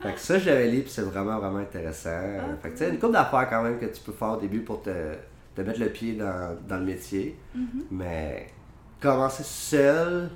[0.00, 2.08] Fait que ça, je l'avais lu, puis c'est vraiment, vraiment intéressant.
[2.62, 4.60] fait que tu sais, une couple d'affaires quand même que tu peux faire au début
[4.60, 4.90] pour te,
[5.54, 7.36] te mettre le pied dans, dans le métier.
[7.54, 7.84] Mhm.
[7.90, 8.46] Mais
[9.00, 10.30] commencer seul,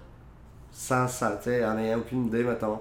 [0.70, 2.80] sans, sans tu sais, en ayant aucune idée, mettons.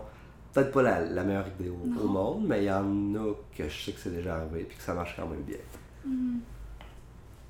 [0.53, 3.85] Peut-être pas la, la meilleure idée au, monde, mais il y en a que je
[3.85, 5.57] sais que c'est déjà arrivé puis que ça marche quand même bien.
[6.05, 6.41] Mhm.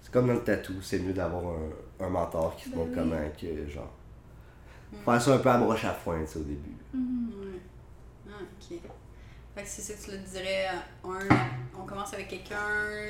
[0.02, 2.92] C'est comme dans le tatou, c'est mieux d'avoir un, un mentor qui te Ben montre
[2.92, 2.98] oui.
[2.98, 3.92] comment que genre.
[4.92, 4.98] Mm.
[5.06, 6.78] Faire ça un peu à broche à foin, au début.
[6.94, 7.60] Ouais.
[8.30, 8.80] Ah, ok.
[9.56, 10.68] Fait que c'est ça que tu le dirais.
[11.04, 11.36] Un,
[11.80, 12.58] on commence avec quelqu'un,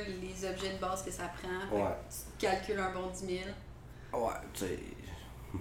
[0.06, 1.76] les objets de base que ça prend.
[1.76, 1.96] Ouais.
[2.08, 3.38] Tu calcules un bon 10 000.
[4.12, 4.78] Ouais, tu sais.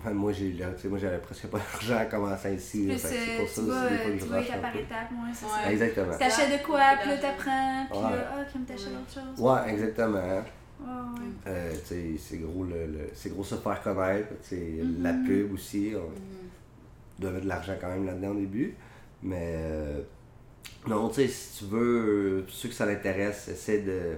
[0.05, 2.91] Même Moi, j'ai, là, tu sais, moi, j'avais presque pas d'argent à commencer ici.
[2.97, 4.79] c'est pour ça que tu vas par peu.
[4.79, 5.51] étape, ouais, c'est Ouais.
[5.65, 5.71] ça.
[5.71, 6.17] Exactement.
[6.17, 8.03] T'achètes de quoi, puis là t'apprends, puis Ouais.
[8.17, 9.39] là, ah, comme t'achètes autre chose.
[9.39, 10.17] Ouais, exactement.
[10.19, 11.29] Ouais, ouais.
[11.47, 14.29] Euh, tu sais, c'est gros, le, le- c'est gros se faire connaître.
[14.41, 16.49] tu sais, La pub aussi, on Mhm.
[17.19, 18.75] doit mettre de l'argent quand même là-dedans au début.
[19.21, 20.01] Mais euh,
[20.87, 24.17] non, tu sais, si tu veux, ceux que ça l'intéresse, essaie de.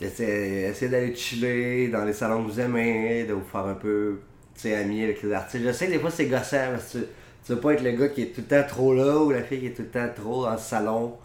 [0.00, 4.18] Essaie, essaie d'aller chiller dans les salons que vous aimez, de vous faire un peu,
[4.54, 5.64] tu sais, ami avec les artistes.
[5.64, 7.04] Je sais que des fois c'est gossant parce que tu,
[7.46, 9.42] tu veux pas être le gars qui est tout le temps trop là ou la
[9.42, 11.16] fille qui est tout le temps trop dans le salon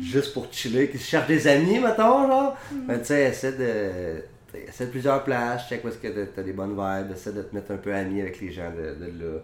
[0.00, 2.56] juste pour chiller, qui se cherche des amis, mettons, genre.
[2.88, 4.58] Mais tu sais, essaie de.
[4.66, 7.42] essaie de plusieurs places, check où est-ce que t'as- t'as des bonnes vibes, essaie de
[7.42, 9.40] te mettre un peu ami avec les gens de, de là.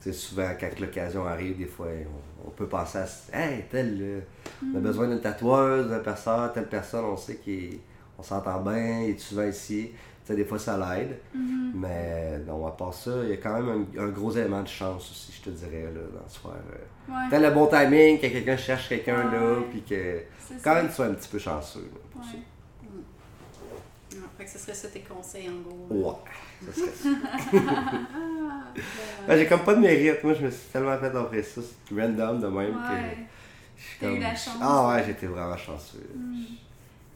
[0.00, 1.88] Tu sais, souvent, quand l'occasion arrive, des fois,
[2.44, 4.20] on, on peut penser à Hey, tel, euh,
[4.72, 7.40] on a besoin d'une tatoueuse, d'un perceur, telle personne, on sait
[8.16, 9.90] qu'on s'entend bien, il est souvent ici.
[10.24, 11.18] Tu sais, des fois, ça l'aide.
[11.74, 14.68] Mais non, à part ça, il y a quand même un, un gros élément de
[14.68, 16.50] chance aussi, je te dirais, là, dans ce faire.
[16.52, 17.26] euh, Ouais.
[17.30, 20.74] T'as le bon timing, que quelqu'un cherche quelqu'un là, puis que C'est quand ça.
[20.76, 21.80] même tu sois un petit peu chanceux.
[21.80, 22.38] là, pour Ouais.
[24.16, 25.86] Ah, fait que ce serait ça tes conseils en gros.
[25.90, 25.94] ça.
[26.66, 27.08] Ouais, ça serait ça.
[27.52, 30.24] Ah, Ouais, J'ai comme pas de mérite.
[30.24, 33.26] Moi, je me suis tellement fait offrir ça, c'est random de même Ouais.
[34.00, 34.00] que.
[34.00, 34.54] T'as eu la chance.
[34.62, 36.08] Ah ouais, j'étais vraiment chanceux.
[36.16, 36.44] Mm.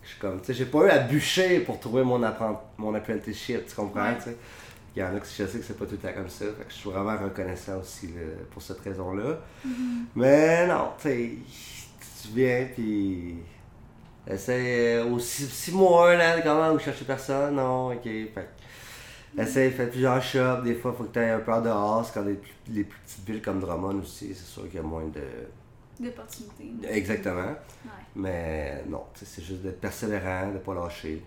[0.09, 2.95] Je suis comme, tu sais, j'ai pas eu à bûcher pour trouver mon, apprenti, mon
[2.95, 4.17] apprenticeship, tu comprends, Ouais.
[4.17, 4.37] tu sais.
[4.97, 6.47] Il y en a qui je sais que c'est pas tout le temps comme ça.
[6.47, 9.39] Fait que je suis vraiment reconnaissant aussi là, pour cette raison-là.
[9.67, 9.71] Mm-hmm.
[10.17, 11.31] Mais non, tu sais,
[12.23, 13.37] tu viens puis.
[14.27, 18.03] Essaye aux six, six mois, là, comment vous cherchez personne, non, ok.
[18.03, 18.49] Fait
[19.37, 22.11] que, essaye, fais plusieurs shops, des fois, faut que tu aies un peu en dehors,
[22.13, 24.83] quand les, plus- les plus petites villes comme Drummond aussi, c'est sûr qu'il y a
[24.83, 25.21] moins de.
[26.01, 26.73] D'opportunités.
[26.91, 27.43] Exactement.
[27.85, 27.91] Ouais.
[28.17, 31.23] Mais non, c'est juste d'être persévérant, de pas lâcher.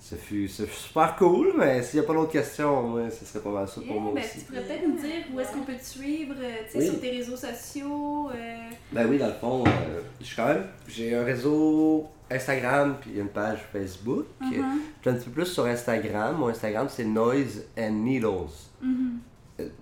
[0.00, 3.24] Ce fut, ce fut super cool, mais s'il n'y a pas d'autres questions, moi, ce
[3.24, 4.38] serait pas mal ça pour Yeah, moi ben, aussi.
[4.40, 6.84] tu pourrais peut-être nous dire où est-ce qu'on peut te suivre, euh, Oui.
[6.86, 8.28] sur tes réseaux sociaux.
[8.34, 8.56] euh,
[8.92, 10.66] Ben oui, dans le fond, euh, je suis quand même.
[10.88, 14.26] J'ai un réseau Instagram puis une page Facebook.
[14.42, 14.50] Mhm.
[14.52, 14.58] Je
[15.00, 16.36] suis un petit peu plus sur Instagram.
[16.36, 18.52] Mon Instagram, c'est Noise and Needles.
[18.82, 18.92] mhm.
[18.92, 19.18] Euh,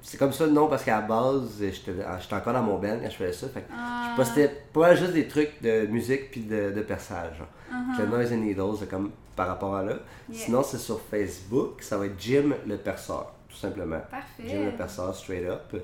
[0.02, 2.98] C'est comme ça le nom parce qu'à la base, j'étais j'étais encore dans mon band
[3.02, 3.48] quand je faisais ça.
[3.48, 7.38] Fait que Ah, je postais pas juste des trucs de musique puis de, de perçage.
[7.38, 7.46] genre.
[7.70, 7.98] mhm.
[8.00, 9.94] Le Noise and Needles, c'est comme par rapport à là.
[10.28, 10.38] Yeah.
[10.44, 11.82] Sinon, c'est sur Facebook.
[11.82, 14.00] Ça va être Jim le perceur, tout simplement.
[14.10, 14.42] Parfait.
[14.46, 15.74] Jim le perceur, straight up.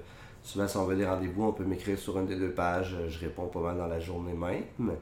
[0.42, 2.94] Souvent, si on veut des rendez-vous, on peut m'écrire sur une des deux pages.
[2.94, 4.92] euh, Je réponds pas mal dans la journée même.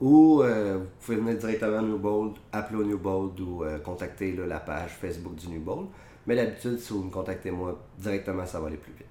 [0.00, 3.78] Ou euh, vous pouvez venir directement à New Bold, appeler au New Bold ou euh,
[3.78, 5.86] contacter là, la page Facebook du New Bold.
[6.26, 9.06] Mais d'habitude, si vous me contactez moi directement, ça va aller plus vite.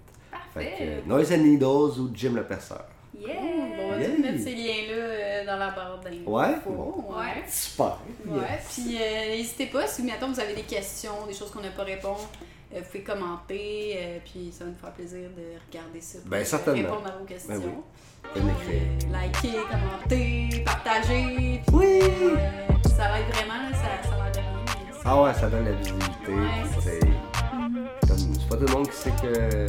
[0.53, 0.77] Fait que Parfait.
[0.81, 2.85] euh, Noise and Needles ou Jim le perceur.
[3.17, 3.33] Yeah.
[3.35, 4.09] Bon, on va Yeah.
[4.21, 6.31] mettre ces liens-là euh, dans la barre d'infos.
[6.31, 6.55] Ouais?
[6.65, 7.17] Ouais.
[7.17, 7.43] Ouais.
[7.47, 7.97] Super!
[8.25, 8.73] Ouais, Yes.
[8.85, 11.83] puis euh, n'hésitez pas, si mettons vous avez des questions, des choses qu'on n'a pas
[11.83, 12.21] répondu,
[12.73, 16.37] euh, vous pouvez commenter, euh, puis ça va nous faire plaisir de regarder ça Ben,
[16.39, 16.89] euh, certainement.
[16.89, 17.53] répondre à vos questions.
[17.55, 17.61] Ben
[18.35, 18.41] oui.
[18.69, 21.99] Euh, liker, commenter, partager, puis Oui!
[22.01, 22.35] euh,
[22.89, 24.24] ça va être vraiment, là, ça, ça va être bien.
[25.05, 26.31] Ah ouais, ça donne la visibilité.
[26.31, 29.67] Ouais, c'est pas tout le monde qui sait que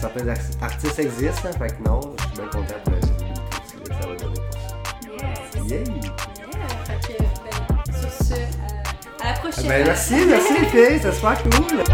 [0.00, 3.40] certains ar- artistes existent, hein, fait que non, je suis bien content pour la visibilité
[3.84, 5.58] que ça va donner pour ça.
[5.58, 5.70] Yes.
[5.70, 5.78] Yeah!
[5.78, 8.36] Yeah, fait que, ben, sur ce, euh,
[9.20, 9.68] à la Ah prochaine.
[9.68, 11.84] Ben merci, merci les filles, c'est super cool!